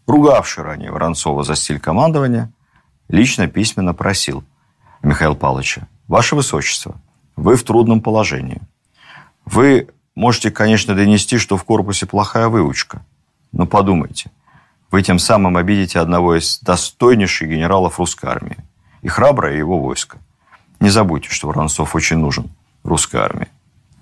ругавший 0.08 0.64
ранее 0.64 0.90
Воронцова 0.90 1.44
за 1.44 1.54
стиль 1.54 1.78
командования, 1.78 2.50
лично 3.06 3.46
письменно 3.46 3.94
просил 3.94 4.42
Михаила 5.00 5.34
Павловича, 5.34 5.86
«Ваше 6.08 6.34
Высочество, 6.34 7.00
вы 7.36 7.54
в 7.54 7.62
трудном 7.62 8.00
положении. 8.00 8.60
Вы 9.44 9.86
можете, 10.16 10.50
конечно, 10.50 10.96
донести, 10.96 11.38
что 11.38 11.56
в 11.56 11.62
корпусе 11.62 12.06
плохая 12.06 12.48
выучка. 12.48 13.06
Но 13.52 13.66
подумайте, 13.66 14.32
вы 14.90 15.02
тем 15.02 15.18
самым 15.18 15.56
обидите 15.56 16.00
одного 16.00 16.36
из 16.36 16.58
достойнейших 16.60 17.48
генералов 17.48 17.98
русской 17.98 18.26
армии 18.26 18.56
и 19.02 19.08
храброе 19.08 19.56
его 19.56 19.78
войско. 19.78 20.18
Не 20.80 20.90
забудьте, 20.90 21.30
что 21.30 21.48
Воронцов 21.48 21.94
очень 21.94 22.18
нужен 22.18 22.50
русской 22.82 23.20
армии. 23.20 23.48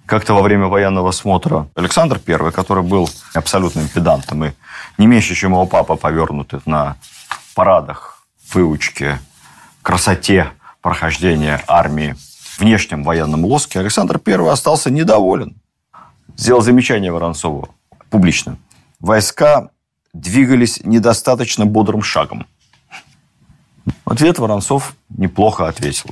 Как-то 0.06 0.32
во 0.32 0.42
время 0.42 0.66
военного 0.66 1.10
смотра 1.10 1.68
Александр 1.74 2.20
I, 2.26 2.50
который 2.50 2.82
был 2.82 3.10
абсолютным 3.34 3.88
педантом 3.88 4.44
и 4.44 4.52
не 4.96 5.06
меньше, 5.06 5.34
чем 5.34 5.52
его 5.52 5.66
папа, 5.66 5.96
повернутый 5.96 6.60
на 6.64 6.96
парадах, 7.54 8.22
выучке, 8.54 9.20
красоте 9.82 10.52
прохождения 10.80 11.62
армии, 11.66 12.16
внешнем 12.58 13.04
военном 13.04 13.44
лоске, 13.44 13.80
Александр 13.80 14.20
I 14.24 14.48
остался 14.48 14.90
недоволен. 14.90 15.60
Сделал 16.36 16.62
замечание 16.62 17.12
Воронцову 17.12 17.68
публично. 18.10 18.56
Войска 19.00 19.70
двигались 20.20 20.80
недостаточно 20.84 21.64
бодрым 21.66 22.02
шагом. 22.02 22.46
В 24.04 24.12
ответ 24.12 24.38
Воронцов 24.38 24.94
неплохо 25.08 25.68
ответил. 25.68 26.10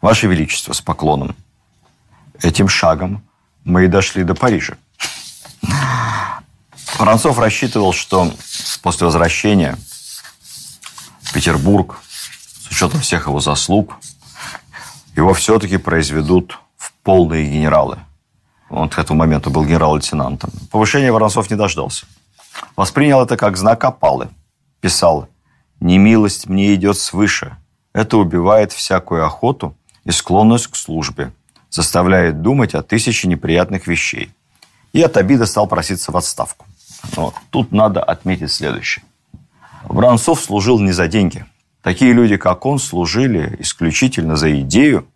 Ваше 0.00 0.26
Величество, 0.26 0.72
с 0.72 0.80
поклоном. 0.80 1.34
Этим 2.42 2.68
шагом 2.68 3.22
мы 3.64 3.84
и 3.84 3.88
дошли 3.88 4.24
до 4.24 4.34
Парижа. 4.34 4.76
Воронцов 6.98 7.38
рассчитывал, 7.38 7.92
что 7.92 8.32
после 8.82 9.06
возвращения 9.06 9.76
в 11.22 11.32
Петербург, 11.32 12.00
с 12.08 12.70
учетом 12.70 13.00
всех 13.00 13.26
его 13.26 13.40
заслуг, 13.40 13.96
его 15.16 15.34
все-таки 15.34 15.76
произведут 15.76 16.58
в 16.76 16.92
полные 17.02 17.46
генералы. 17.46 17.98
Он 18.70 18.88
к 18.88 18.98
этому 18.98 19.20
моменту 19.20 19.50
был 19.50 19.64
генерал-лейтенантом. 19.64 20.50
Повышения 20.70 21.12
Воронцов 21.12 21.50
не 21.50 21.56
дождался. 21.56 22.06
Воспринял 22.76 23.22
это 23.22 23.36
как 23.36 23.56
знак 23.56 23.84
опалы. 23.84 24.28
Писал, 24.80 25.28
«Немилость 25.80 26.48
мне 26.48 26.74
идет 26.74 26.98
свыше. 26.98 27.56
Это 27.92 28.16
убивает 28.16 28.72
всякую 28.72 29.24
охоту 29.24 29.76
и 30.04 30.10
склонность 30.10 30.68
к 30.68 30.76
службе, 30.76 31.32
заставляет 31.70 32.42
думать 32.42 32.74
о 32.74 32.82
тысяче 32.82 33.28
неприятных 33.28 33.86
вещей». 33.86 34.30
И 34.92 35.02
от 35.02 35.16
обиды 35.16 35.46
стал 35.46 35.66
проситься 35.66 36.12
в 36.12 36.16
отставку. 36.16 36.66
Но 37.16 37.34
тут 37.50 37.72
надо 37.72 38.02
отметить 38.02 38.52
следующее. 38.52 39.04
Воронцов 39.84 40.40
служил 40.40 40.78
не 40.80 40.92
за 40.92 41.08
деньги. 41.08 41.44
Такие 41.82 42.12
люди, 42.12 42.36
как 42.36 42.64
он, 42.64 42.78
служили 42.78 43.56
исключительно 43.58 44.36
за 44.36 44.60
идею 44.60 45.06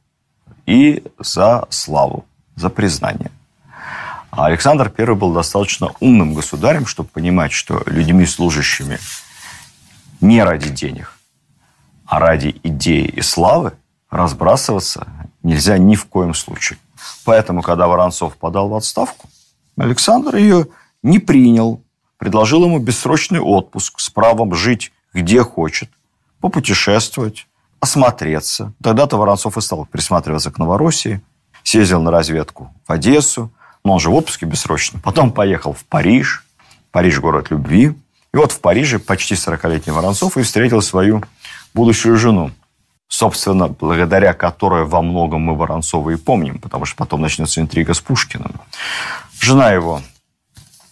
и 0.66 1.02
за 1.18 1.66
славу, 1.70 2.26
за 2.56 2.68
признание. 2.68 3.30
А 4.30 4.46
Александр 4.46 4.92
I 4.96 5.14
был 5.14 5.32
достаточно 5.32 5.92
умным 6.00 6.34
государем, 6.34 6.86
чтобы 6.86 7.08
понимать, 7.08 7.52
что 7.52 7.82
людьми, 7.86 8.26
служащими 8.26 8.98
не 10.20 10.42
ради 10.42 10.70
денег, 10.70 11.12
а 12.04 12.18
ради 12.18 12.60
идеи 12.62 13.04
и 13.04 13.22
славы, 13.22 13.72
разбрасываться 14.10 15.06
нельзя 15.42 15.78
ни 15.78 15.94
в 15.94 16.06
коем 16.06 16.34
случае. 16.34 16.78
Поэтому, 17.24 17.62
когда 17.62 17.86
Воронцов 17.86 18.36
подал 18.36 18.68
в 18.68 18.74
отставку, 18.74 19.28
Александр 19.76 20.36
ее 20.36 20.66
не 21.02 21.18
принял, 21.18 21.82
предложил 22.16 22.64
ему 22.64 22.78
бессрочный 22.78 23.40
отпуск 23.40 24.00
с 24.00 24.10
правом 24.10 24.54
жить 24.54 24.92
где 25.14 25.42
хочет, 25.42 25.90
попутешествовать, 26.40 27.46
осмотреться. 27.80 28.72
Тогда-то 28.82 29.16
Воронцов 29.16 29.56
и 29.56 29.60
стал 29.60 29.86
присматриваться 29.86 30.50
к 30.50 30.58
Новороссии, 30.58 31.20
съездил 31.62 32.02
на 32.02 32.10
разведку 32.10 32.72
в 32.86 32.92
Одессу, 32.92 33.50
но 33.88 33.94
он 33.94 34.00
же 34.00 34.10
в 34.10 34.14
отпуске 34.14 34.44
бессрочно. 34.44 35.00
Потом 35.00 35.32
поехал 35.32 35.72
в 35.72 35.82
Париж. 35.86 36.44
Париж– 36.90 37.18
город 37.20 37.50
любви. 37.50 37.94
И 38.34 38.36
вот 38.36 38.52
в 38.52 38.60
Париже 38.60 38.98
почти 38.98 39.34
40-летний 39.34 39.92
Воронцов 39.92 40.36
и 40.36 40.42
встретил 40.42 40.82
свою 40.82 41.24
будущую 41.72 42.18
жену. 42.18 42.50
Собственно, 43.08 43.68
благодаря 43.68 44.34
которой 44.34 44.84
во 44.84 45.00
многом 45.00 45.40
мы 45.40 45.56
Воронцова 45.56 46.10
и 46.10 46.16
помним, 46.16 46.58
потому 46.58 46.84
что 46.84 46.96
потом 46.98 47.22
начнется 47.22 47.62
интрига 47.62 47.94
с 47.94 48.00
Пушкиным. 48.00 48.60
Жена 49.40 49.70
его 49.70 50.02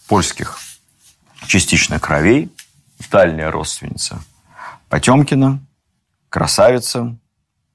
польских 0.07 0.57
частично 1.45 1.99
кровей, 1.99 2.49
дальняя 3.11 3.51
родственница 3.51 4.23
Потемкина, 4.89 5.59
красавица, 6.29 7.15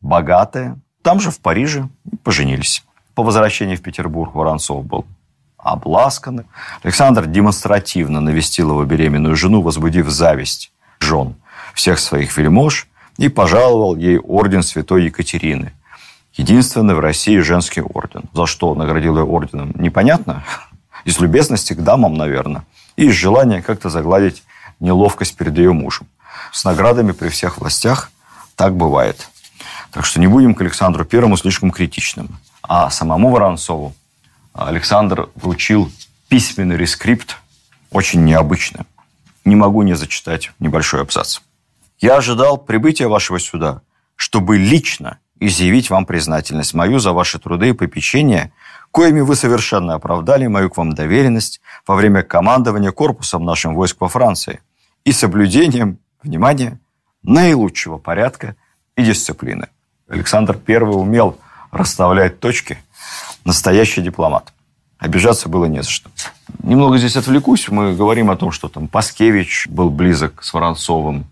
богатая. 0.01 0.81
Там 1.03 1.21
же, 1.21 1.31
в 1.31 1.39
Париже, 1.39 1.89
поженились. 2.25 2.83
По 3.15 3.23
возвращении 3.23 3.77
в 3.77 3.83
Петербург 3.83 4.35
Воронцов 4.35 4.85
был 4.85 5.05
обласкан. 5.59 6.47
Александр 6.83 7.27
демонстративно 7.27 8.21
навестил 8.21 8.71
его 8.71 8.85
беременную 8.85 9.37
жену, 9.37 9.63
возбудив 9.63 10.09
зависть 10.09 10.73
жен 11.01 11.37
всех 11.75 11.99
своих 11.99 12.37
вельмож 12.37 12.89
и 13.19 13.29
пожаловал 13.29 13.97
ей 13.97 14.19
орден 14.19 14.63
святой 14.63 15.05
Екатерины. 15.05 15.73
Единственный 16.35 16.95
в 16.95 17.01
России 17.01 17.39
женский 17.39 17.83
орден. 17.83 18.25
За 18.33 18.47
что 18.47 18.75
наградил 18.75 19.19
ее 19.19 19.25
орденом, 19.25 19.73
непонятно. 19.77 20.45
Из 21.05 21.19
любезности 21.19 21.75
к 21.75 21.83
дамам, 21.83 22.15
наверное. 22.15 22.65
И 22.97 23.07
из 23.07 23.15
желания 23.15 23.61
как-то 23.61 23.91
загладить 23.91 24.43
неловкость 24.81 25.37
перед 25.37 25.57
ее 25.59 25.73
мужем. 25.73 26.07
С 26.53 26.65
наградами 26.65 27.13
при 27.13 27.29
всех 27.29 27.59
властях 27.59 28.11
так 28.57 28.75
бывает. 28.75 29.29
Так 29.91 30.07
что 30.07 30.21
не 30.21 30.27
будем 30.27 30.55
к 30.55 30.63
Александру 30.63 31.05
Первому 31.05 31.37
слишком 31.37 31.71
критичным. 31.71 32.29
А 32.63 32.91
самому 32.91 33.31
Воронцову 33.31 33.95
Александр 34.55 35.29
вручил 35.35 35.91
письменный 36.29 36.77
рескрипт, 36.77 37.39
очень 37.91 38.25
необычно. 38.25 38.87
Не 39.45 39.57
могу 39.57 39.83
не 39.83 39.95
зачитать 39.95 40.53
небольшой 40.59 41.03
абзац. 41.03 41.41
«Я 41.99 42.17
ожидал 42.17 42.59
прибытия 42.59 43.07
вашего 43.07 43.39
сюда, 43.39 43.83
чтобы 44.17 44.57
лично 44.57 45.19
изъявить 45.41 45.91
вам 45.91 46.07
признательность 46.07 46.75
мою 46.75 46.99
за 47.01 47.13
ваши 47.13 47.39
труды 47.39 47.71
и 47.71 47.73
попечения, 47.73 48.53
коими 48.91 49.21
вы 49.21 49.35
совершенно 49.37 49.95
оправдали 49.95 50.47
мою 50.47 50.71
к 50.71 50.77
вам 50.77 50.95
доверенность 50.95 51.61
во 51.87 51.97
время 51.97 52.23
командования 52.23 52.93
корпусом 52.93 53.45
нашим 53.45 53.75
войск 53.75 53.97
во 54.01 54.09
Франции 54.09 54.61
и 55.05 55.13
соблюдением, 55.13 55.99
внимание, 56.23 56.79
наилучшего 57.23 57.99
порядка 57.99 58.57
и 58.97 59.05
дисциплины». 59.05 59.69
Александр 60.09 60.59
I 60.67 60.77
умел 60.79 61.39
расставлять 61.73 62.39
точки. 62.39 62.79
Настоящий 63.45 64.03
дипломат. 64.03 64.53
Обижаться 64.99 65.49
было 65.49 65.65
не 65.65 65.83
за 65.83 65.91
что. 65.91 66.11
Немного 66.63 66.99
здесь 66.99 67.17
отвлекусь. 67.17 67.69
Мы 67.69 67.97
говорим 67.97 68.31
о 68.31 68.37
том, 68.37 68.53
что 68.53 68.69
там 68.69 68.87
Паскевич 68.87 69.67
был 69.69 69.91
близок 69.91 70.45
с 70.45 70.55
Воронцовым. 70.55 71.27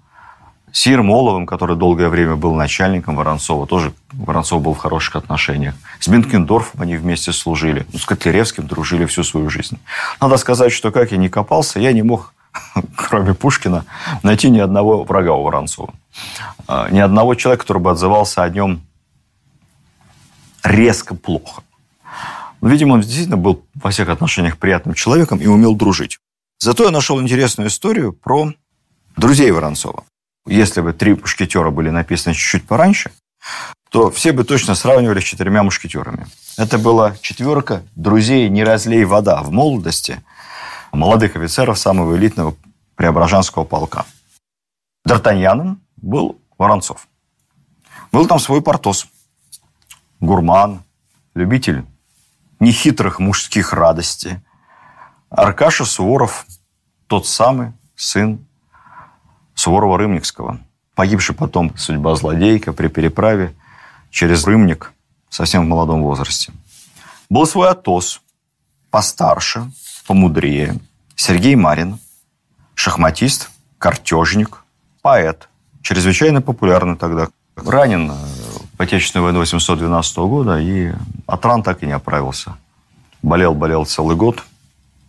Сир 0.72 1.02
Моловым, 1.02 1.46
который 1.46 1.76
долгое 1.76 2.08
время 2.08 2.36
был 2.36 2.54
начальником 2.54 3.16
Воронцова, 3.16 3.66
тоже 3.66 3.92
Воронцов 4.12 4.62
был 4.62 4.74
в 4.74 4.78
хороших 4.78 5.16
отношениях. 5.16 5.74
С 5.98 6.08
Бенкендорфом 6.08 6.80
они 6.80 6.96
вместе 6.96 7.32
служили. 7.32 7.86
Ну, 7.92 7.98
с 7.98 8.04
Котляревским 8.04 8.66
дружили 8.66 9.04
всю 9.06 9.24
свою 9.24 9.50
жизнь. 9.50 9.78
Надо 10.20 10.36
сказать, 10.36 10.72
что 10.72 10.92
как 10.92 11.10
я 11.12 11.18
не 11.18 11.28
копался, 11.28 11.80
я 11.80 11.92
не 11.92 12.02
мог, 12.02 12.34
кроме 12.96 13.34
Пушкина, 13.34 13.84
найти 14.22 14.48
ни 14.48 14.60
одного 14.60 15.02
врага 15.02 15.32
у 15.34 15.42
Воронцова. 15.42 15.92
А, 16.68 16.88
ни 16.90 17.00
одного 17.00 17.34
человека, 17.34 17.62
который 17.62 17.82
бы 17.82 17.90
отзывался 17.90 18.44
о 18.44 18.48
нем 18.48 18.80
резко 20.62 21.14
плохо. 21.14 21.62
Но, 22.60 22.68
видимо, 22.68 22.94
он 22.94 23.00
действительно 23.00 23.36
был 23.36 23.64
во 23.74 23.90
всех 23.90 24.08
отношениях 24.08 24.58
приятным 24.58 24.94
человеком 24.94 25.38
и 25.38 25.46
умел 25.46 25.74
дружить. 25.74 26.18
Зато 26.58 26.84
я 26.84 26.90
нашел 26.90 27.20
интересную 27.20 27.68
историю 27.68 28.12
про 28.12 28.52
друзей 29.16 29.50
Воронцова. 29.50 30.04
Если 30.46 30.80
бы 30.80 30.92
«Три 30.92 31.14
мушкетера» 31.14 31.70
были 31.70 31.90
написаны 31.90 32.34
чуть-чуть 32.34 32.66
пораньше, 32.66 33.12
то 33.90 34.10
все 34.10 34.32
бы 34.32 34.44
точно 34.44 34.74
сравнивали 34.74 35.20
с 35.20 35.24
четырьмя 35.24 35.62
мушкетерами. 35.62 36.26
Это 36.58 36.78
была 36.78 37.16
четверка 37.22 37.82
друзей 37.96 38.48
«Не 38.48 38.62
разлей 38.62 39.04
вода» 39.04 39.42
в 39.42 39.50
молодости 39.50 40.22
молодых 40.92 41.36
офицеров 41.36 41.78
самого 41.78 42.16
элитного 42.16 42.56
Преображенского 42.94 43.64
полка. 43.64 44.04
Д'Артаньяном 45.08 45.76
был 45.96 46.38
Воронцов. 46.58 47.08
Был 48.12 48.26
там 48.26 48.38
свой 48.38 48.60
Портос– 48.60 49.06
гурман, 50.20 50.82
любитель 51.34 51.84
нехитрых 52.60 53.18
мужских 53.18 53.72
радостей. 53.72 54.38
Аркаша 55.30 55.84
Суворов, 55.84 56.46
тот 57.06 57.26
самый 57.26 57.72
сын 57.96 58.44
Суворова-Рымникского, 59.54 60.58
погибший 60.94 61.34
потом 61.34 61.76
судьба 61.76 62.14
злодейка 62.16 62.72
при 62.72 62.88
переправе 62.88 63.54
через 64.10 64.44
Рымник 64.44 64.92
совсем 65.28 65.64
в 65.64 65.68
молодом 65.68 66.02
возрасте. 66.02 66.52
Был 67.28 67.46
свой 67.46 67.70
Атос, 67.70 68.20
постарше, 68.90 69.70
помудрее, 70.06 70.78
Сергей 71.14 71.54
Марин, 71.54 71.98
шахматист, 72.74 73.50
картежник, 73.78 74.64
поэт, 75.02 75.48
чрезвычайно 75.82 76.42
популярный 76.42 76.96
тогда. 76.96 77.28
Ранен 77.56 78.12
в 78.80 78.82
Отечественную 78.82 79.24
войну 79.24 79.40
812 79.40 80.16
года, 80.16 80.58
и 80.58 80.90
Атран 81.26 81.62
так 81.62 81.82
и 81.82 81.86
не 81.86 81.92
оправился 81.92 82.56
Болел-болел 83.20 83.84
целый 83.84 84.16
год 84.16 84.42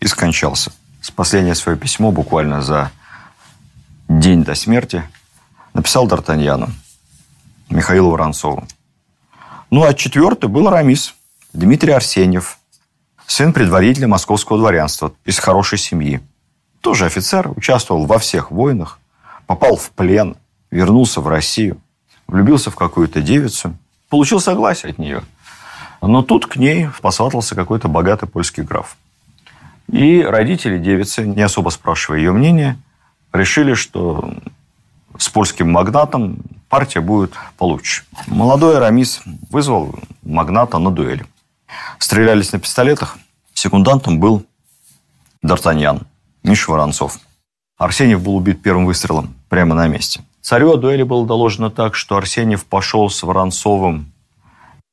и 0.01 0.07
скончался. 0.07 0.73
С 0.99 1.10
последнее 1.10 1.55
свое 1.55 1.77
письмо 1.77 2.12
буквально 2.12 2.62
за 2.62 2.91
день 4.10 4.43
до 4.43 4.55
смерти 4.55 5.03
написал 5.73 6.05
Д'Артаньяну, 6.05 6.69
Михаилу 7.69 8.12
Воронцову. 8.12 8.67
Ну, 9.69 9.86
а 9.86 9.93
четвертый 9.93 10.49
был 10.49 10.69
Рамис, 10.69 11.15
Дмитрий 11.53 11.93
Арсеньев, 11.93 12.57
сын 13.25 13.53
предварителя 13.53 14.10
московского 14.10 14.60
дворянства 14.60 15.13
из 15.23 15.39
хорошей 15.39 15.77
семьи. 15.77 16.19
Тоже 16.81 17.05
офицер, 17.05 17.49
участвовал 17.55 18.05
во 18.05 18.19
всех 18.19 18.51
войнах, 18.51 18.99
попал 19.47 19.77
в 19.77 19.91
плен, 19.91 20.36
вернулся 20.71 21.21
в 21.21 21.29
Россию, 21.29 21.79
влюбился 22.31 22.71
в 22.71 22.75
какую-то 22.75 23.21
девицу, 23.21 23.77
получил 24.09 24.39
согласие 24.39 24.91
от 24.91 24.97
нее. 24.97 25.21
Но 26.01 26.23
тут 26.23 26.47
к 26.47 26.55
ней 26.55 26.87
посватался 27.01 27.53
какой-то 27.53 27.87
богатый 27.87 28.25
польский 28.25 28.63
граф. 28.63 28.97
И 29.91 30.23
родители 30.23 30.79
девицы, 30.79 31.27
не 31.27 31.41
особо 31.41 31.69
спрашивая 31.69 32.19
ее 32.19 32.31
мнения, 32.31 32.79
решили, 33.33 33.73
что 33.73 34.33
с 35.17 35.29
польским 35.29 35.69
магнатом 35.71 36.37
партия 36.69 37.01
будет 37.01 37.33
получше. 37.57 38.05
Молодой 38.27 38.77
Арамис 38.77 39.21
вызвал 39.49 39.93
магната 40.23 40.79
на 40.79 40.89
дуэль. 40.89 41.25
Стрелялись 41.99 42.53
на 42.53 42.59
пистолетах. 42.59 43.17
Секундантом 43.53 44.19
был 44.19 44.45
Д'Артаньян, 45.43 46.03
Миша 46.43 46.71
Воронцов. 46.71 47.19
Арсеньев 47.77 48.21
был 48.23 48.37
убит 48.37 48.61
первым 48.61 48.85
выстрелом 48.85 49.35
прямо 49.49 49.75
на 49.75 49.87
месте. 49.87 50.21
Царю 50.41 50.73
о 50.73 50.77
дуэли 50.77 51.04
было 51.04 51.25
доложено 51.25 51.69
так, 51.69 51.95
что 51.95 52.17
Арсеньев 52.17 52.65
пошел 52.65 53.10
с 53.10 53.21
Воронцовым 53.21 54.12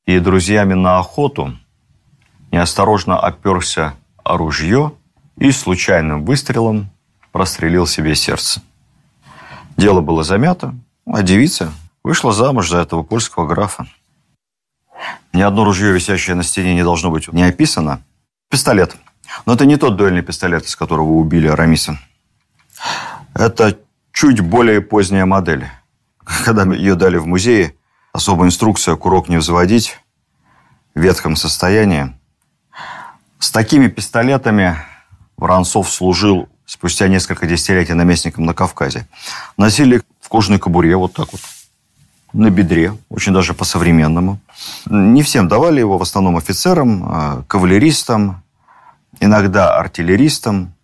и 0.06 0.18
друзьями 0.18 0.74
на 0.74 0.98
охоту, 0.98 1.56
неосторожно 2.52 3.18
оперся 3.18 3.94
о 4.22 4.36
ружье 4.36 4.92
и 5.38 5.50
случайным 5.50 6.24
выстрелом 6.24 6.90
прострелил 7.32 7.86
себе 7.86 8.14
сердце. 8.14 8.62
Дело 9.76 10.00
было 10.00 10.22
замято, 10.22 10.74
а 11.06 11.22
девица 11.22 11.72
вышла 12.04 12.32
замуж 12.32 12.68
за 12.68 12.78
этого 12.78 13.02
польского 13.02 13.46
графа. 13.46 13.86
Ни 15.32 15.40
одно 15.40 15.64
ружье, 15.64 15.92
висящее 15.92 16.36
на 16.36 16.42
стене, 16.42 16.74
не 16.74 16.82
должно 16.82 17.10
быть 17.10 17.32
не 17.32 17.44
описано. 17.44 18.02
Пистолет. 18.50 18.96
Но 19.46 19.54
это 19.54 19.66
не 19.66 19.76
тот 19.76 19.96
дуэльный 19.96 20.22
пистолет, 20.22 20.64
из 20.64 20.74
которого 20.74 21.10
убили 21.12 21.46
Арамиса. 21.46 21.98
Это 23.34 23.78
чуть 24.18 24.40
более 24.40 24.80
поздняя 24.80 25.26
модель. 25.26 25.68
Когда 26.44 26.64
ее 26.64 26.96
дали 26.96 27.18
в 27.18 27.26
музее, 27.26 27.76
особая 28.12 28.48
инструкция 28.48 28.96
курок 28.96 29.28
не 29.28 29.36
взводить 29.36 29.96
в 30.96 31.00
ветхом 31.00 31.36
состоянии. 31.36 32.12
С 33.38 33.52
такими 33.52 33.86
пистолетами 33.86 34.76
Воронцов 35.36 35.88
служил 35.88 36.48
спустя 36.66 37.06
несколько 37.06 37.46
десятилетий 37.46 37.92
наместником 37.92 38.44
на 38.44 38.54
Кавказе. 38.54 39.06
Носили 39.56 40.02
в 40.20 40.28
кожаной 40.28 40.58
кобуре 40.58 40.96
вот 40.96 41.12
так 41.12 41.28
вот, 41.30 41.40
на 42.32 42.50
бедре, 42.50 42.94
очень 43.08 43.32
даже 43.32 43.54
по-современному. 43.54 44.40
Не 44.86 45.22
всем 45.22 45.46
давали 45.46 45.78
его, 45.78 45.96
в 45.96 46.02
основном 46.02 46.36
офицерам, 46.36 47.04
а, 47.06 47.42
кавалеристам, 47.46 48.42
иногда 49.20 49.78
артиллеристам, 49.78 50.74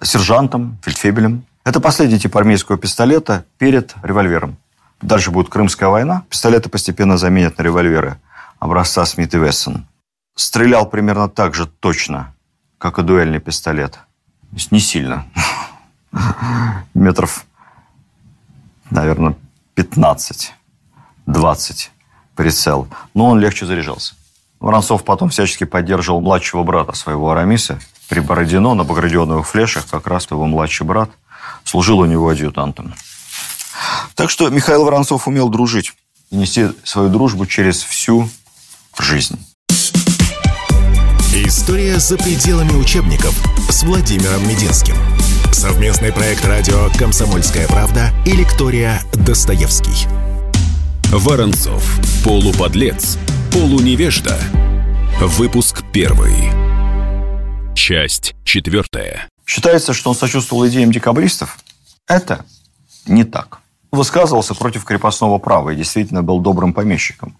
сержантам, 0.00 0.78
фельдфебелям. 0.84 1.45
Это 1.66 1.80
последний 1.80 2.20
тип 2.20 2.36
армейского 2.36 2.78
пистолета 2.78 3.44
перед 3.58 3.92
револьвером. 4.04 4.56
Дальше 5.02 5.32
будет 5.32 5.48
Крымская 5.48 5.88
война. 5.88 6.22
Пистолеты 6.30 6.68
постепенно 6.68 7.18
заменят 7.18 7.58
на 7.58 7.62
револьверы 7.64 8.20
образца 8.60 9.04
Смит 9.04 9.34
и 9.34 9.38
Вессон. 9.38 9.84
Стрелял 10.36 10.88
примерно 10.88 11.28
так 11.28 11.56
же 11.56 11.66
точно, 11.66 12.32
как 12.78 13.00
и 13.00 13.02
дуэльный 13.02 13.40
пистолет. 13.40 13.94
То 13.94 13.98
есть 14.52 14.70
не 14.70 14.78
сильно. 14.78 15.26
Метров, 16.94 17.44
наверное, 18.90 19.34
15 19.74 20.54
20 21.26 21.90
прицел. 22.36 22.86
Но 23.12 23.26
он 23.30 23.40
легче 23.40 23.66
заряжался. 23.66 24.14
Воронцов 24.60 25.02
потом 25.02 25.30
всячески 25.30 25.64
поддерживал 25.64 26.20
младшего 26.20 26.62
брата 26.62 26.92
своего 26.92 27.32
Арамиса. 27.32 27.80
При 28.08 28.20
Бородино 28.20 28.74
на 28.74 28.84
багродионовых 28.84 29.48
флешах 29.48 29.88
как 29.90 30.06
раз 30.06 30.30
его 30.30 30.46
младший 30.46 30.86
брат 30.86 31.10
служил 31.66 31.98
у 31.98 32.06
него 32.06 32.28
адъютантом. 32.28 32.94
Так 34.14 34.30
что 34.30 34.48
Михаил 34.48 34.84
Воронцов 34.84 35.28
умел 35.28 35.48
дружить 35.50 35.92
и 36.30 36.36
нести 36.36 36.68
свою 36.84 37.10
дружбу 37.10 37.46
через 37.46 37.82
всю 37.82 38.30
жизнь. 38.98 39.38
История 41.34 41.98
за 41.98 42.16
пределами 42.16 42.72
учебников 42.72 43.34
с 43.68 43.82
Владимиром 43.82 44.48
Мединским. 44.48 44.96
Совместный 45.52 46.12
проект 46.12 46.44
радио 46.46 46.88
«Комсомольская 46.98 47.68
правда» 47.68 48.10
и 48.24 48.32
лектория 48.32 49.02
«Достоевский». 49.12 50.08
Воронцов. 51.10 52.00
Полуподлец. 52.24 53.18
Полуневежда. 53.52 54.38
Выпуск 55.20 55.84
первый. 55.92 56.50
Часть 57.74 58.34
четвертая. 58.44 59.28
Считается, 59.46 59.94
что 59.94 60.10
он 60.10 60.16
сочувствовал 60.16 60.66
идеям 60.66 60.90
декабристов. 60.90 61.58
Это 62.08 62.44
не 63.06 63.24
так. 63.24 63.60
Высказывался 63.92 64.54
против 64.54 64.84
крепостного 64.84 65.38
права 65.38 65.70
и 65.70 65.76
действительно 65.76 66.22
был 66.22 66.40
добрым 66.40 66.74
помещиком. 66.74 67.36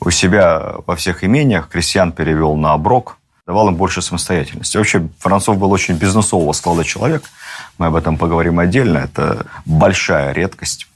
У 0.00 0.10
себя 0.10 0.76
во 0.86 0.96
всех 0.96 1.24
имениях 1.24 1.68
крестьян 1.68 2.12
перевел 2.12 2.56
на 2.56 2.72
оброк, 2.72 3.18
давал 3.46 3.68
им 3.68 3.74
больше 3.74 4.02
самостоятельности. 4.02 4.76
Вообще, 4.76 5.08
Францов 5.18 5.58
был 5.58 5.72
очень 5.72 5.94
бизнесового 5.94 6.52
склада 6.52 6.84
человек. 6.84 7.24
Мы 7.76 7.86
об 7.86 7.96
этом 7.96 8.16
поговорим 8.16 8.60
отдельно. 8.60 8.98
Это 8.98 9.46
большая 9.66 10.32
редкость 10.32 10.86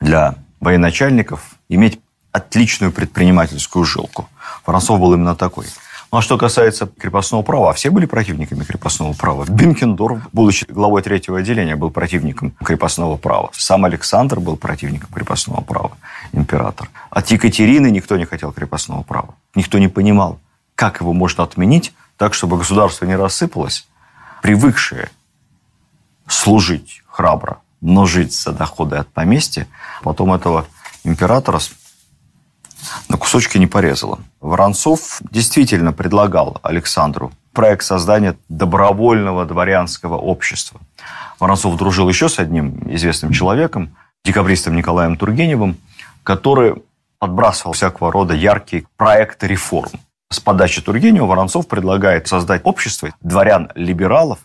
для 0.00 0.36
военачальников 0.60 1.56
иметь 1.68 2.00
отличную 2.32 2.92
предпринимательскую 2.92 3.84
жилку. 3.84 4.28
Воронцов 4.66 5.00
был 5.00 5.12
именно 5.12 5.36
такой. 5.36 5.66
Ну, 6.10 6.18
а 6.18 6.22
что 6.22 6.38
касается 6.38 6.86
крепостного 6.86 7.42
права, 7.42 7.74
все 7.74 7.90
были 7.90 8.06
противниками 8.06 8.64
крепостного 8.64 9.12
права. 9.12 9.44
Бенкендорф, 9.46 10.28
будучи 10.32 10.64
главой 10.66 11.02
третьего 11.02 11.38
отделения, 11.38 11.76
был 11.76 11.90
противником 11.90 12.52
крепостного 12.64 13.18
права. 13.18 13.50
Сам 13.52 13.84
Александр 13.84 14.40
был 14.40 14.56
противником 14.56 15.10
крепостного 15.12 15.60
права, 15.60 15.98
император. 16.32 16.88
От 17.10 17.30
Екатерины 17.30 17.90
никто 17.90 18.16
не 18.16 18.24
хотел 18.24 18.52
крепостного 18.52 19.02
права. 19.02 19.34
Никто 19.54 19.78
не 19.78 19.88
понимал, 19.88 20.40
как 20.74 21.00
его 21.00 21.12
можно 21.12 21.44
отменить 21.44 21.92
так, 22.16 22.32
чтобы 22.32 22.56
государство 22.56 23.04
не 23.04 23.14
рассыпалось, 23.14 23.86
привыкшее 24.40 25.10
служить 26.26 27.02
храбро, 27.06 27.58
но 27.82 28.06
жить 28.06 28.32
за 28.34 28.52
доходы 28.52 28.96
от 28.96 29.08
поместья, 29.08 29.68
потом 30.02 30.32
этого 30.32 30.66
императора 31.04 31.60
на 33.08 33.18
кусочки 33.18 33.58
не 33.58 33.66
порезало. 33.66 34.20
Воронцов 34.40 35.20
действительно 35.30 35.92
предлагал 35.92 36.58
Александру 36.62 37.32
проект 37.52 37.84
создания 37.84 38.36
добровольного 38.48 39.44
дворянского 39.44 40.16
общества. 40.16 40.80
Воронцов 41.40 41.76
дружил 41.76 42.08
еще 42.08 42.28
с 42.28 42.38
одним 42.38 42.80
известным 42.94 43.32
человеком, 43.32 43.96
декабристом 44.24 44.76
Николаем 44.76 45.16
Тургеневым, 45.16 45.76
который 46.22 46.76
подбрасывал 47.18 47.72
всякого 47.72 48.12
рода 48.12 48.34
яркие 48.34 48.84
проекты 48.96 49.48
реформ. 49.48 49.90
С 50.30 50.40
подачи 50.40 50.82
Тургенева 50.82 51.26
Воронцов 51.26 51.66
предлагает 51.66 52.28
создать 52.28 52.60
общество 52.64 53.10
дворян-либералов, 53.22 54.38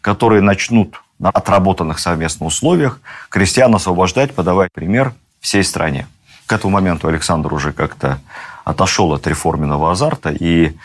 которые 0.00 0.40
начнут 0.40 1.00
на 1.18 1.30
отработанных 1.30 1.98
совместно 1.98 2.46
условиях 2.46 3.00
крестьян 3.28 3.74
освобождать, 3.74 4.34
подавать 4.34 4.72
пример 4.72 5.14
всей 5.40 5.62
стране. 5.62 6.08
К 6.46 6.52
этому 6.54 6.72
моменту 6.72 7.08
Александр 7.08 7.52
уже 7.52 7.72
как-то 7.72 8.18
отошел 8.66 9.12
от 9.12 9.26
реформенного 9.28 9.92
азарта, 9.92 10.30
и 10.30 10.76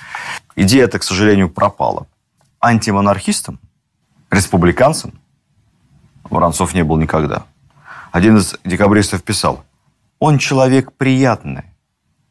идея 0.55 0.85
эта, 0.85 0.99
к 0.99 1.03
сожалению, 1.03 1.49
пропала. 1.49 2.05
Антимонархистом, 2.59 3.59
республиканцем 4.29 5.19
Воронцов 6.29 6.75
не 6.75 6.83
был 6.83 6.97
никогда. 6.97 7.45
Один 8.11 8.37
из 8.37 8.55
декабристов 8.63 9.23
писал, 9.23 9.65
он 10.19 10.37
человек 10.37 10.93
приятный, 10.93 11.63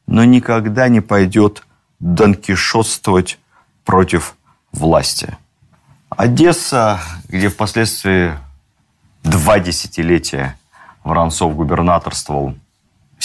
но 0.07 0.25
никогда 0.25 0.89
не 0.89 1.01
пойдет 1.01 1.67
донкишотствовать 1.99 3.41
против 3.85 4.37
власти. 4.71 5.37
Одесса, 6.11 7.01
где 7.29 7.49
впоследствии 7.49 8.39
два 9.25 9.59
десятилетия 9.59 10.57
Воронцов 11.03 11.57
губернаторствовал, 11.57 12.55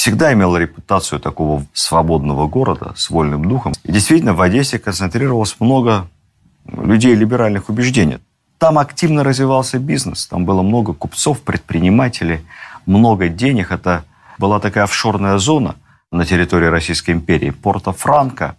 всегда 0.06 0.32
имела 0.34 0.58
репутацию 0.58 1.20
такого 1.20 1.66
свободного 1.74 2.48
города 2.48 2.94
с 2.96 3.10
вольным 3.10 3.46
духом. 3.46 3.74
И 3.84 3.92
действительно, 3.92 4.36
в 4.36 4.42
Одессе 4.42 4.78
концентрировалось 4.78 5.56
много 5.60 6.08
людей 6.68 7.16
либеральных 7.16 7.70
убеждений. 7.70 8.20
Там 8.60 8.78
активно 8.78 9.24
развивался 9.24 9.80
бизнес, 9.80 10.28
там 10.28 10.46
было 10.46 10.62
много 10.62 10.94
купцов, 10.94 11.42
предпринимателей, 11.42 12.42
много 12.86 13.30
денег. 13.30 13.72
Это 13.72 14.04
была 14.38 14.60
такая 14.60 14.84
офшорная 14.84 15.40
зона 15.40 15.76
на 16.12 16.24
территории 16.24 16.68
Российской 16.68 17.10
империи, 17.10 17.50
Порто-Франко 17.50 18.58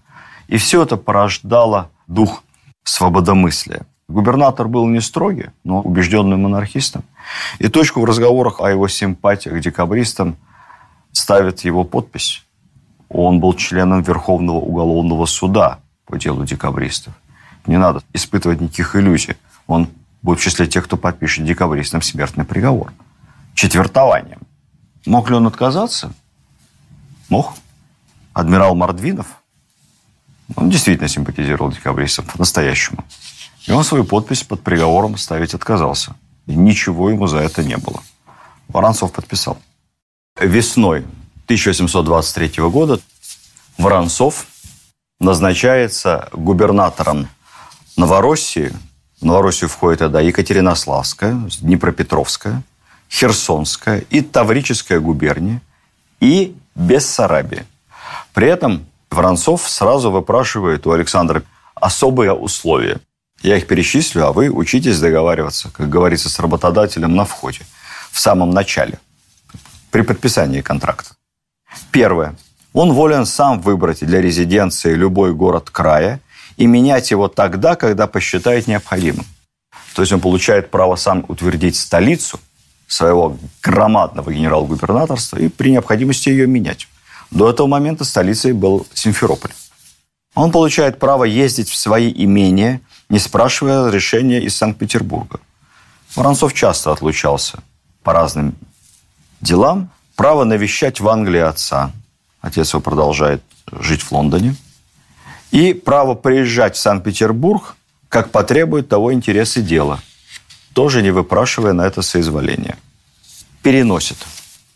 И 0.49 0.57
все 0.57 0.83
это 0.83 0.97
порождало 0.97 1.91
дух 2.09 2.43
свободомыслия. 2.83 3.83
Губернатор 4.09 4.67
был 4.67 4.89
не 4.89 5.01
строгий, 5.01 5.51
но 5.63 5.81
убежденным 5.81 6.43
монархистом. 6.43 7.05
И 7.61 7.69
точку 7.69 8.01
в 8.01 8.05
разговорах 8.05 8.61
о 8.61 8.69
его 8.69 8.89
симпатиях 8.89 9.55
к 9.55 9.61
декабристам 9.61 10.37
ставит 11.17 11.61
его 11.61 11.85
подпись. 11.85 12.45
Он 13.09 13.41
был 13.41 13.55
членом 13.55 14.03
Верховного 14.03 14.59
уголовного 14.59 15.25
суда 15.27 15.79
по 16.05 16.19
делу 16.19 16.45
декабристов. 16.45 17.15
Не 17.67 17.79
надо 17.79 18.03
испытывать 18.13 18.61
никаких 18.61 18.97
иллюзий. 18.97 19.37
Он 19.67 19.89
будет 20.23 20.41
в 20.41 20.43
числе 20.43 20.67
тех, 20.67 20.85
кто 20.85 20.97
подпишет 20.97 21.47
декабристам 21.47 22.03
смертный 22.03 22.45
приговор. 22.45 22.93
Четвертованием. 23.55 24.41
Мог 25.07 25.31
ли 25.31 25.37
он 25.37 25.47
отказаться? 25.47 26.13
Мог. 27.31 27.55
Адмирал 28.35 28.75
Мордвинов, 28.75 29.27
он 30.55 30.69
действительно 30.69 31.09
симпатизировал 31.09 31.73
декабристам 31.73 32.27
по-настоящему. 32.27 33.03
И 33.67 33.73
он 33.73 33.83
свою 33.85 34.05
подпись 34.05 34.43
под 34.43 34.63
приговором 34.63 35.17
ставить 35.17 35.55
отказался. 35.55 36.15
И 36.47 36.55
ничего 36.55 37.09
ему 37.09 37.27
за 37.27 37.39
это 37.39 37.65
не 37.65 37.79
было. 37.79 38.03
Воронцов 38.69 39.13
подписал. 39.13 39.57
Весной 40.39 40.99
1823 41.47 42.63
года 42.65 43.01
Воронцов 43.79 44.47
назначается 45.19 46.29
губернатором 46.33 47.29
Новороссии. 47.97 48.71
В 49.19 49.25
Новороссию 49.25 49.71
входит 49.71 50.01
тогда 50.01 50.21
Екатеринославская, 50.21 51.49
Днепропетровская, 51.63 52.63
Херсонская 53.11 54.01
и 54.11 54.21
Таврическая 54.21 55.01
губерния 55.01 55.63
и 56.21 56.55
Бессарабия. 56.75 57.65
При 58.35 58.47
этом 58.49 58.85
Воронцов 59.11 59.67
сразу 59.67 60.11
выпрашивает 60.11 60.87
у 60.87 60.93
Александра 60.93 61.45
особые 61.75 62.35
условия. 62.35 63.01
Я 63.41 63.57
их 63.57 63.67
перечислю, 63.67 64.27
а 64.27 64.33
вы 64.33 64.51
учитесь 64.51 65.01
договариваться, 65.01 65.71
как 65.71 65.89
говорится, 65.89 66.29
с 66.29 66.39
работодателем 66.39 67.17
на 67.17 67.25
входе, 67.25 67.61
в 68.13 68.21
самом 68.21 68.51
начале, 68.51 68.99
при 69.91 70.03
подписании 70.03 70.61
контракта. 70.61 71.11
Первое. 71.91 72.35
Он 72.73 72.93
волен 72.93 73.27
сам 73.27 73.61
выбрать 73.61 74.05
для 74.05 74.21
резиденции 74.21 74.95
любой 74.95 75.33
город 75.35 75.71
края 75.71 76.21
и 76.57 76.67
менять 76.67 77.11
его 77.11 77.29
тогда, 77.29 77.75
когда 77.75 78.07
посчитает 78.07 78.67
необходимым. 78.67 79.25
То 79.95 80.03
есть 80.03 80.13
он 80.13 80.21
получает 80.21 80.71
право 80.71 80.97
сам 80.97 81.25
утвердить 81.29 81.77
столицу 81.77 82.39
своего 82.87 83.37
громадного 83.63 84.33
генерал-губернаторства 84.33 85.39
и 85.39 85.49
при 85.49 85.71
необходимости 85.71 86.29
ее 86.29 86.47
менять. 86.47 86.87
До 87.31 87.51
этого 87.51 87.67
момента 87.67 88.05
столицей 88.05 88.53
был 88.53 88.87
Симферополь. 88.93 89.53
Он 90.35 90.51
получает 90.53 90.99
право 90.99 91.25
ездить 91.25 91.71
в 91.71 91.77
свои 91.77 92.13
имения– 92.13 92.81
не 93.09 93.19
спрашивая 93.19 93.87
разрешения 93.87 94.41
из 94.41 94.57
Санкт-Петербурга. 94.57 95.41
Воронцов 96.15 96.55
часто 96.55 96.93
отлучался 96.93 97.59
по 98.03 98.13
разным 98.13 98.55
делам. 99.47 99.91
Право 100.17 100.45
навещать 100.45 101.01
в 101.01 101.09
Англии 101.09 101.41
отца. 101.41 101.93
Отец 102.41 102.73
его 102.73 102.81
продолжает 102.81 103.43
жить 103.73 104.03
в 104.03 104.13
Лондоне. 104.13 104.57
И 105.51 105.73
право 105.73 106.15
приезжать 106.15 106.77
в 106.77 106.81
Санкт-Петербург, 106.81 107.77
как 108.09 108.31
потребует 108.31 108.89
того 108.89 109.13
интересы 109.13 109.63
дела, 109.63 110.01
тоже 110.75 111.03
не 111.03 111.11
выпрашивая 111.11 111.73
на 111.73 111.87
это 111.87 112.03
соизволение. 112.03 112.77
Переносит 113.63 114.19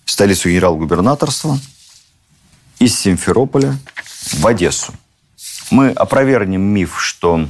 столицу 0.05 0.49
генерал-губернаторства 0.49 1.59
из 2.79 2.99
Симферополя 2.99 3.79
в 4.33 4.47
Одессу. 4.47 4.93
Мы 5.71 5.91
опровергнем 5.91 6.63
миф, 6.63 7.01
что 7.01 7.49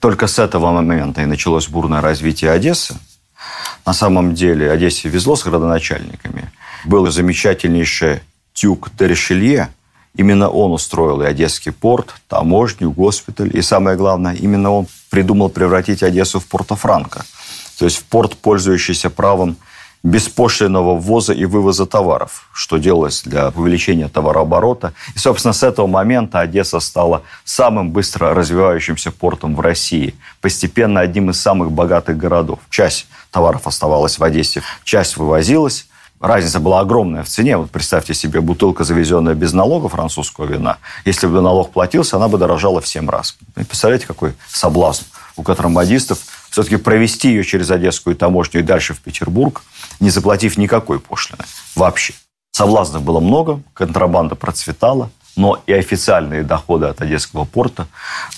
только 0.00 0.26
с 0.26 0.38
этого 0.38 0.70
момента 0.72 1.22
и 1.22 1.26
началось 1.26 1.68
бурное 1.68 2.00
развитие 2.00 2.50
Одессы. 2.50 2.94
На 3.86 3.92
самом 3.92 4.34
деле 4.34 4.70
Одессе 4.70 5.08
везло 5.08 5.36
с 5.36 5.44
градоначальниками. 5.44 6.50
Был 6.84 7.10
замечательнейший 7.10 8.20
Тюк 8.52 8.90
Тершелье. 8.98 9.68
Именно 10.16 10.48
он 10.48 10.72
устроил 10.72 11.22
и 11.22 11.26
Одесский 11.26 11.72
порт, 11.72 12.14
таможню, 12.28 12.90
госпиталь. 12.90 13.50
И 13.56 13.62
самое 13.62 13.96
главное, 13.96 14.34
именно 14.34 14.70
он 14.70 14.86
придумал 15.10 15.48
превратить 15.48 16.02
Одессу 16.02 16.40
в 16.40 16.46
Порто-Франко. 16.46 17.24
То 17.78 17.84
есть 17.84 17.98
в 17.98 18.04
порт, 18.04 18.36
пользующийся 18.36 19.10
правом 19.10 19.56
беспошлиного 20.04 20.96
ввоза 20.96 21.32
и 21.32 21.46
вывоза 21.46 21.86
товаров, 21.86 22.46
что 22.52 22.76
делалось 22.76 23.22
для 23.22 23.48
увеличения 23.48 24.08
товарооборота. 24.08 24.92
И, 25.14 25.18
собственно, 25.18 25.54
с 25.54 25.62
этого 25.62 25.86
момента 25.86 26.40
Одесса 26.40 26.78
стала 26.78 27.22
самым 27.44 27.90
быстро 27.90 28.34
развивающимся 28.34 29.10
портом 29.10 29.56
в 29.56 29.60
России, 29.60 30.14
постепенно 30.42 31.00
одним 31.00 31.30
из 31.30 31.40
самых 31.40 31.72
богатых 31.72 32.18
городов. 32.18 32.60
Часть 32.68 33.06
товаров 33.30 33.66
оставалась 33.66 34.18
в 34.18 34.22
Одессе, 34.22 34.62
часть 34.84 35.16
вывозилась. 35.16 35.86
Разница 36.20 36.60
была 36.60 36.80
огромная 36.80 37.22
в 37.22 37.28
цене. 37.28 37.56
Вот 37.56 37.70
представьте 37.70 38.14
себе, 38.14 38.40
бутылка, 38.40 38.84
завезенная 38.84 39.34
без 39.34 39.52
налога 39.52 39.88
французского 39.88 40.44
вина. 40.44 40.78
Если 41.04 41.26
бы 41.26 41.40
налог 41.40 41.72
платился, 41.72 42.16
она 42.16 42.28
бы 42.28 42.38
дорожала 42.38 42.80
в 42.80 42.86
7 42.86 43.08
раз. 43.08 43.36
И 43.56 43.64
представляете, 43.64 44.06
какой 44.06 44.34
соблазн 44.48 45.04
у 45.36 45.42
контрабандистов 45.42 46.18
все-таки 46.50 46.76
провести 46.76 47.28
ее 47.28 47.42
через 47.42 47.70
Одесскую 47.70 48.14
таможню 48.14 48.60
и 48.60 48.62
дальше 48.62 48.94
в 48.94 49.00
Петербург, 49.00 49.62
не 50.00 50.10
заплатив 50.10 50.56
никакой 50.56 51.00
пошлины 51.00 51.44
вообще. 51.74 52.14
Соблазнов 52.52 53.02
было 53.02 53.20
много, 53.20 53.62
контрабанда 53.72 54.34
процветала, 54.36 55.10
но 55.36 55.62
и 55.66 55.72
официальные 55.72 56.44
доходы 56.44 56.86
от 56.86 57.00
Одесского 57.00 57.44
порта 57.44 57.88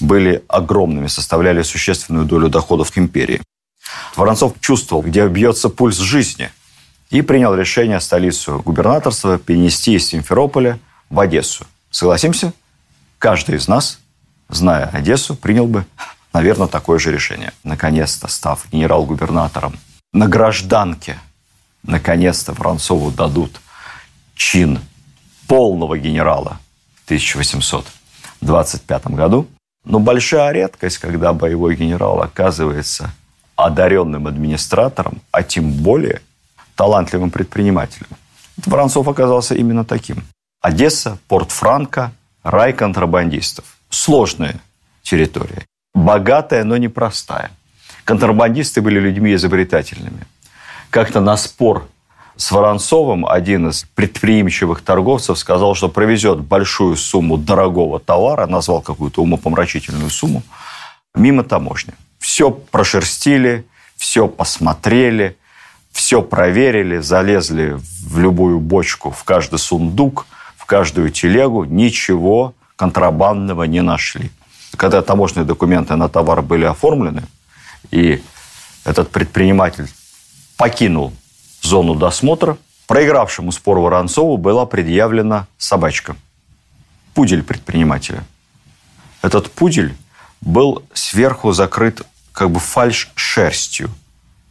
были 0.00 0.42
огромными, 0.48 1.08
составляли 1.08 1.62
существенную 1.62 2.24
долю 2.24 2.48
доходов 2.48 2.96
империи. 2.96 3.42
Воронцов 4.16 4.54
чувствовал, 4.60 5.02
где 5.02 5.26
бьется 5.28 5.68
пульс 5.68 5.98
жизни, 5.98 6.50
и 7.10 7.22
принял 7.22 7.54
решение 7.54 8.00
столицу 8.00 8.62
губернаторства 8.64 9.38
перенести 9.38 9.94
из 9.94 10.06
Симферополя 10.06 10.80
в 11.10 11.20
Одессу. 11.20 11.66
Согласимся? 11.90 12.52
Каждый 13.18 13.56
из 13.56 13.68
нас, 13.68 14.00
зная 14.48 14.86
Одессу, 14.86 15.36
принял 15.36 15.66
бы 15.66 15.84
наверное, 16.36 16.66
такое 16.66 16.98
же 16.98 17.10
решение. 17.10 17.52
Наконец-то, 17.64 18.28
став 18.28 18.66
генерал-губернатором 18.70 19.78
на 20.12 20.28
гражданке, 20.28 21.18
наконец-то 21.86 22.52
Воронцову 22.52 23.10
дадут 23.10 23.60
чин 24.34 24.80
полного 25.48 25.98
генерала 25.98 26.58
в 26.94 27.04
1825 27.06 29.06
году. 29.08 29.46
Но 29.84 30.00
большая 30.00 30.52
редкость, 30.52 30.98
когда 30.98 31.32
боевой 31.32 31.76
генерал 31.76 32.20
оказывается 32.20 33.12
одаренным 33.54 34.26
администратором, 34.26 35.22
а 35.30 35.42
тем 35.42 35.70
более 35.70 36.20
талантливым 36.74 37.30
предпринимателем. 37.30 38.08
Воронцов 38.66 39.08
оказался 39.08 39.54
именно 39.54 39.84
таким. 39.84 40.24
Одесса, 40.60 41.18
Порт 41.28 41.52
Франко, 41.52 42.12
рай 42.42 42.72
контрабандистов. 42.72 43.64
Сложная 43.88 44.60
территория 45.02 45.64
богатая, 45.96 46.64
но 46.64 46.76
непростая. 46.76 47.50
Контрабандисты 48.04 48.82
были 48.82 49.00
людьми 49.00 49.34
изобретательными. 49.34 50.26
Как-то 50.90 51.20
на 51.20 51.36
спор 51.36 51.88
с 52.36 52.50
Воронцовым 52.50 53.26
один 53.26 53.68
из 53.68 53.84
предприимчивых 53.94 54.82
торговцев 54.82 55.38
сказал, 55.38 55.74
что 55.74 55.88
провезет 55.88 56.40
большую 56.40 56.96
сумму 56.96 57.36
дорогого 57.36 57.98
товара, 57.98 58.46
назвал 58.46 58.82
какую-то 58.82 59.22
умопомрачительную 59.22 60.10
сумму, 60.10 60.42
мимо 61.14 61.44
таможни. 61.44 61.94
Все 62.18 62.50
прошерстили, 62.50 63.66
все 63.96 64.28
посмотрели, 64.28 65.36
все 65.92 66.20
проверили, 66.20 66.98
залезли 66.98 67.78
в 67.78 68.18
любую 68.18 68.60
бочку, 68.60 69.10
в 69.10 69.24
каждый 69.24 69.58
сундук, 69.58 70.26
в 70.56 70.66
каждую 70.66 71.10
телегу, 71.10 71.64
ничего 71.64 72.54
контрабандного 72.76 73.62
не 73.64 73.80
нашли 73.80 74.30
когда 74.76 75.02
таможенные 75.02 75.44
документы 75.44 75.96
на 75.96 76.08
товар 76.08 76.42
были 76.42 76.64
оформлены, 76.64 77.22
и 77.90 78.22
этот 78.84 79.10
предприниматель 79.10 79.88
покинул 80.56 81.12
зону 81.62 81.94
досмотра, 81.94 82.56
проигравшему 82.86 83.52
спор 83.52 83.78
Воронцову 83.78 84.36
была 84.36 84.66
предъявлена 84.66 85.46
собачка. 85.58 86.16
Пудель 87.14 87.42
предпринимателя. 87.42 88.24
Этот 89.22 89.50
пудель 89.50 89.96
был 90.40 90.82
сверху 90.92 91.52
закрыт 91.52 92.02
как 92.32 92.50
бы 92.50 92.60
фальш-шерстью 92.60 93.90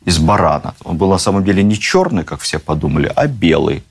из 0.03 0.18
барана. 0.18 0.76
Он 0.84 0.97
был 0.97 1.10
на 1.10 1.18
самом 1.18 1.43
деле 1.43 1.64
не 1.64 1.80
черный, 1.80 2.24
как 2.24 2.41
все 2.41 2.60
подумали, 2.60 3.12
а 3.16 3.28
белый. 3.28 3.84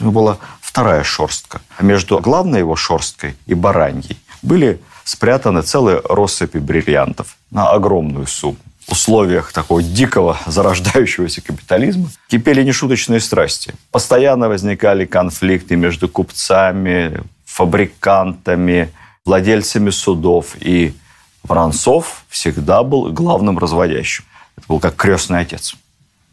У 0.00 0.04
него 0.04 0.12
была 0.12 0.38
вторая 0.60 1.04
шерстка. 1.04 1.60
А 1.76 1.84
между 1.84 2.18
главной 2.18 2.60
его 2.60 2.76
шерсткой 2.76 3.36
и 3.46 3.54
бараньей 3.54 4.18
были 4.40 4.80
спрятаны 5.04 5.62
целые 5.62 6.00
россыпи 6.08 6.58
бриллиантов 6.58 7.36
на 7.50 7.70
огромную 7.70 8.26
сумму. 8.26 8.58
Условиях 8.88 9.52
такого 9.52 9.82
дикого 9.82 10.38
зарождающегося 10.46 11.40
капитализма 11.40 12.10
кипели 12.28 12.62
нешуточные 12.62 13.20
страсти. 13.20 13.74
Постоянно 13.90 14.48
возникали 14.48 15.04
конфликты 15.04 15.76
между 15.76 16.08
купцами, 16.08 17.22
фабрикантами, 17.44 18.90
владельцами 19.24 19.90
судов. 19.90 20.56
И 20.60 20.94
Воронцов 21.42 22.24
всегда 22.28 22.82
был 22.82 23.12
главным 23.12 23.58
разводящим. 23.58 24.24
Это 24.56 24.66
был 24.68 24.80
как 24.80 24.96
крестный 24.96 25.40
отец. 25.40 25.74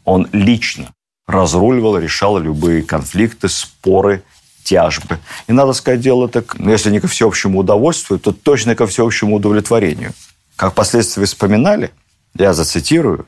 Он 0.04 0.28
лично 0.32 0.92
разруливал, 1.26 1.98
решал 1.98 2.38
любые 2.38 2.82
конфликты, 2.82 3.48
споры, 3.48 4.22
тяжбы. 4.64 5.18
И 5.46 5.52
надо 5.52 5.72
сказать, 5.72 6.00
дело 6.00 6.28
так, 6.28 6.58
ну, 6.58 6.70
если 6.70 6.90
не 6.90 7.00
ко 7.00 7.08
всеобщему 7.08 7.60
удовольствию, 7.60 8.18
то 8.18 8.32
точно 8.32 8.74
ко 8.74 8.86
всеобщему 8.86 9.36
удовлетворению. 9.36 10.12
Как 10.56 10.72
впоследствии 10.72 11.24
вспоминали, 11.24 11.90
я 12.34 12.52
зацитирую, 12.52 13.26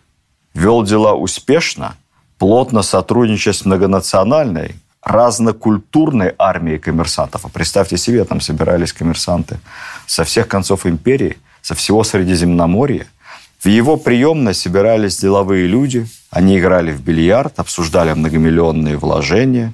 вел 0.54 0.82
дела 0.84 1.14
успешно, 1.14 1.96
плотно 2.38 2.82
сотрудничая 2.82 3.54
с 3.54 3.64
многонациональной, 3.64 4.76
разнокультурной 5.02 6.34
армией 6.38 6.78
коммерсантов. 6.78 7.44
А 7.44 7.48
представьте 7.48 7.96
себе, 7.96 8.24
там 8.24 8.40
собирались 8.40 8.92
коммерсанты 8.92 9.58
со 10.06 10.24
всех 10.24 10.48
концов 10.48 10.86
империи, 10.86 11.38
со 11.60 11.74
всего 11.74 12.04
Средиземноморья. 12.04 13.06
В 13.60 13.66
его 13.68 13.96
приемной 13.96 14.54
собирались 14.54 15.18
деловые 15.18 15.66
люди, 15.66 16.06
они 16.30 16.58
играли 16.58 16.92
в 16.92 17.00
бильярд, 17.00 17.58
обсуждали 17.58 18.12
многомиллионные 18.12 18.96
вложения, 18.96 19.72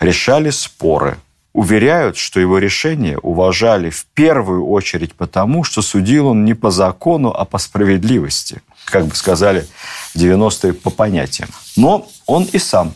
решали 0.00 0.50
споры. 0.50 1.16
Уверяют, 1.52 2.16
что 2.16 2.40
его 2.40 2.58
решения 2.58 3.18
уважали 3.18 3.90
в 3.90 4.06
первую 4.14 4.66
очередь 4.66 5.14
потому, 5.14 5.64
что 5.64 5.82
судил 5.82 6.28
он 6.28 6.44
не 6.44 6.54
по 6.54 6.70
закону, 6.70 7.30
а 7.30 7.44
по 7.44 7.58
справедливости. 7.58 8.62
Как 8.86 9.06
бы 9.06 9.14
сказали 9.14 9.66
в 10.14 10.16
90-е 10.16 10.72
по 10.72 10.90
понятиям. 10.90 11.50
Но 11.76 12.08
он 12.26 12.44
и 12.44 12.58
сам 12.58 12.94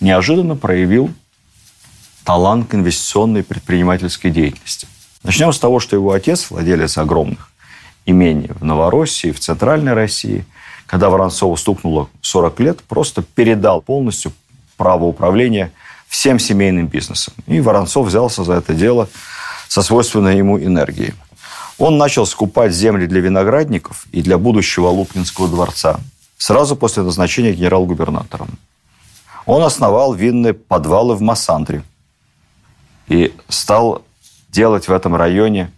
неожиданно 0.00 0.54
проявил 0.54 1.10
талант 2.24 2.68
к 2.68 2.74
инвестиционной 2.74 3.42
предпринимательской 3.42 4.30
деятельности. 4.30 4.86
Начнем 5.24 5.52
с 5.52 5.58
того, 5.58 5.80
что 5.80 5.96
его 5.96 6.12
отец, 6.12 6.50
владелец 6.50 6.98
огромных 6.98 7.50
имений 8.04 8.48
в 8.48 8.64
Новороссии, 8.64 9.32
в 9.32 9.40
Центральной 9.40 9.92
России, 9.92 10.44
когда 10.86 11.10
Воронцову 11.10 11.56
стукнуло 11.56 12.08
40 12.20 12.60
лет, 12.60 12.80
просто 12.82 13.22
передал 13.22 13.82
полностью 13.82 14.32
право 14.76 15.04
управления 15.04 15.72
всем 16.08 16.38
семейным 16.38 16.86
бизнесом. 16.86 17.34
И 17.46 17.60
Воронцов 17.60 18.06
взялся 18.06 18.44
за 18.44 18.54
это 18.54 18.74
дело 18.74 19.08
со 19.68 19.82
свойственной 19.82 20.36
ему 20.36 20.58
энергией. 20.58 21.14
Он 21.78 21.98
начал 21.98 22.26
скупать 22.26 22.72
земли 22.72 23.06
для 23.06 23.20
виноградников 23.20 24.06
и 24.12 24.22
для 24.22 24.38
будущего 24.38 24.88
Лупнинского 24.88 25.48
дворца 25.48 26.00
сразу 26.38 26.76
после 26.76 27.02
назначения 27.02 27.52
генерал-губернатором. 27.52 28.58
Он 29.46 29.62
основал 29.62 30.12
винные 30.14 30.54
подвалы 30.54 31.14
в 31.14 31.20
Массандре 31.20 31.82
и 33.08 33.34
стал 33.48 34.02
делать 34.48 34.88
в 34.88 34.92
этом 34.92 35.14
районе 35.14 35.70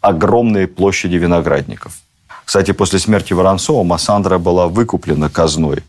огромные 0.00 0.66
площади 0.66 1.16
виноградников. 1.16 1.98
Кстати, 2.44 2.72
после 2.72 2.98
смерти 2.98 3.32
Воронцова 3.32 3.84
Массандра 3.84 4.38
была 4.38 4.68
выкуплена 4.68 5.28
казной 5.28 5.82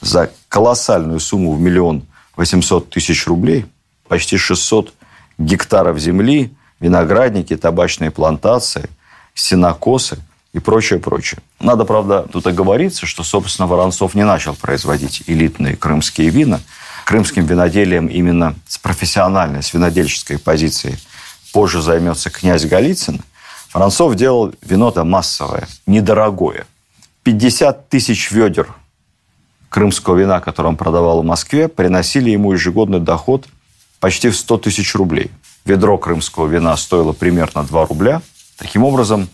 за 0.00 0.30
колоссальную 0.48 1.20
сумму 1.20 1.52
в 1.54 1.60
миллион 1.60 2.04
восемьсот 2.38 2.88
тысяч 2.88 3.26
рублей, 3.26 3.66
почти 4.06 4.36
600 4.36 4.94
гектаров 5.38 5.98
земли, 5.98 6.54
виноградники, 6.78 7.56
табачные 7.56 8.12
плантации, 8.12 8.88
сенокосы 9.34 10.18
и 10.52 10.60
прочее, 10.60 11.00
прочее. 11.00 11.40
Надо, 11.58 11.84
правда, 11.84 12.26
тут 12.32 12.46
оговориться, 12.46 13.06
что, 13.06 13.24
собственно, 13.24 13.66
Воронцов 13.66 14.14
не 14.14 14.24
начал 14.24 14.54
производить 14.54 15.24
элитные 15.26 15.76
крымские 15.76 16.30
вина. 16.30 16.60
Крымским 17.04 17.44
виноделием 17.44 18.06
именно 18.06 18.54
с 18.68 18.78
профессиональной, 18.78 19.62
с 19.62 19.74
винодельческой 19.74 20.38
позиции 20.38 20.96
позже 21.52 21.82
займется 21.82 22.30
князь 22.30 22.64
Голицын. 22.66 23.20
Воронцов 23.74 24.14
делал 24.14 24.54
вино-то 24.62 25.02
массовое, 25.02 25.66
недорогое. 25.86 26.66
50 27.24 27.88
тысяч 27.88 28.30
ведер 28.30 28.76
крымского 29.68 30.16
вина, 30.16 30.40
которое 30.40 30.70
он 30.70 30.76
продавал 30.76 31.22
в 31.22 31.24
Москве, 31.24 31.68
приносили 31.68 32.30
ему 32.30 32.52
ежегодный 32.52 33.00
доход 33.00 33.46
почти 34.00 34.28
в 34.28 34.36
100 34.36 34.58
тысяч 34.58 34.94
рублей. 34.94 35.30
Ведро 35.64 35.98
крымского 35.98 36.46
вина 36.46 36.76
стоило 36.76 37.12
примерно 37.12 37.64
2 37.64 37.86
рубля. 37.86 38.22
Таким 38.56 38.84
образом, 38.84 39.28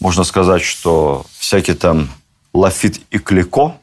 можно 0.00 0.24
сказать, 0.24 0.62
что 0.62 1.26
всякие 1.38 1.76
там 1.76 2.08
Лафит 2.52 3.00
и 3.10 3.18
Клико 3.18 3.74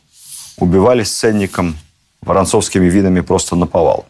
убивались 0.57 1.11
ценником 1.11 1.77
воронцовскими 2.21 2.89
винами 2.89 3.21
просто 3.21 3.55
на 3.55 3.67
повал. 3.67 4.05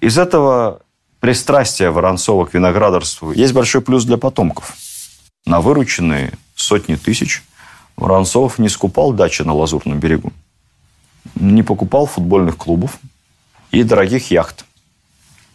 Из 0.00 0.18
этого 0.18 0.80
пристрастия 1.20 1.90
Воронцова 1.90 2.44
к 2.46 2.54
виноградарству 2.54 3.32
есть 3.32 3.54
большой 3.54 3.80
плюс 3.80 4.04
для 4.04 4.18
потомков. 4.18 4.74
На 5.46 5.60
вырученные 5.60 6.32
сотни 6.54 6.96
тысяч 6.96 7.42
Воронцов 7.96 8.58
не 8.58 8.68
скупал 8.68 9.12
дачи 9.12 9.42
на 9.42 9.54
Лазурном 9.54 10.00
берегу, 10.00 10.32
не 11.34 11.62
покупал 11.62 12.06
футбольных 12.06 12.56
клубов 12.56 12.98
и 13.70 13.82
дорогих 13.82 14.30
яхт 14.30 14.64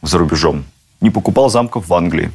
за 0.02 0.18
рубежом, 0.18 0.66
не 1.02 1.10
покупал 1.10 1.50
замков 1.50 1.88
в 1.88 1.94
Англии. 1.94 2.32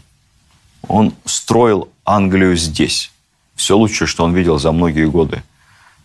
Он 0.89 1.15
строил 1.25 1.89
Англию 2.05 2.57
здесь, 2.57 3.11
все 3.55 3.77
лучшее, 3.77 4.09
что 4.09 4.25
он 4.25 4.35
видел 4.35 4.59
за 4.59 4.73
многие 4.73 5.07
годы 5.07 5.43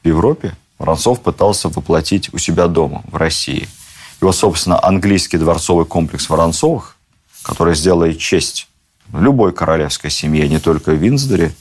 в 0.04 0.08
Европе, 0.08 0.56
Воронцов 0.78 1.22
пытался 1.22 1.68
воплотить 1.68 2.34
у 2.34 2.38
себя 2.38 2.68
дома, 2.68 3.04
в 3.12 3.18
России. 3.18 3.68
Его, 4.22 4.32
собственно, 4.32 4.84
английский 4.84 5.38
дворцовый 5.38 5.86
комплекс 5.86 6.30
Воронцовых, 6.30 6.96
который 7.42 7.76
сделает 7.76 8.20
честь 8.20 8.68
любой 9.14 9.54
королевской 9.54 10.10
семье, 10.10 10.48
не 10.48 10.60
только 10.60 10.92
в 10.92 10.96
Винсдоре, 10.96 11.54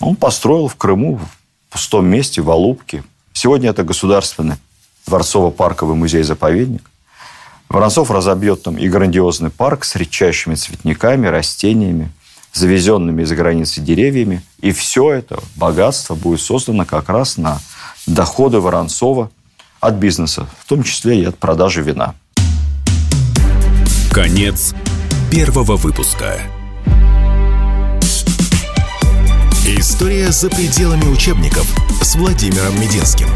он 0.00 0.16
построил 0.16 0.68
в 0.68 0.76
Крыму, 0.76 1.16
в 1.16 1.72
пустом 1.72 2.06
месте, 2.06 2.40
в 2.40 2.50
Алубке. 2.50 3.04
Сегодня 3.32 3.70
это 3.70 3.84
государственный 3.84 4.56
дворцово-парковый 5.08 5.96
музей-заповедник. 5.96 6.82
Воронцов 7.68 8.10
разобьет 8.10 8.62
там 8.62 8.78
и 8.78 8.88
грандиозный 8.88 9.50
парк 9.50 9.84
с 9.84 9.96
редчайшими 9.96 10.54
цветниками, 10.54 11.26
растениями, 11.26 12.10
завезенными 12.52 13.22
из-за 13.22 13.36
границы 13.36 13.80
деревьями. 13.80 14.42
И 14.60 14.72
все 14.72 15.12
это 15.12 15.38
богатство 15.56 16.14
будет 16.14 16.40
создано 16.40 16.84
как 16.84 17.08
раз 17.08 17.36
на 17.36 17.58
доходы 18.06 18.60
Воронцова 18.60 19.30
от 19.80 19.94
бизнеса, 19.94 20.46
в 20.60 20.68
том 20.68 20.82
числе 20.82 21.20
и 21.20 21.24
от 21.24 21.38
продажи 21.38 21.82
вина. 21.82 22.14
Конец 24.10 24.74
первого 25.30 25.76
выпуска. 25.76 26.40
История 29.66 30.32
за 30.32 30.48
пределами 30.48 31.04
учебников 31.04 31.66
с 32.02 32.16
Владимиром 32.16 32.80
Мединским. 32.80 33.28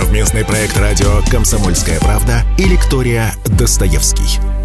Совместный 0.00 0.44
проект 0.44 0.76
радио 0.76 1.22
«Комсомольская 1.28 1.98
правда» 1.98 2.44
и 2.56 2.62
лектория 2.62 3.34
«Достоевский». 3.44 4.57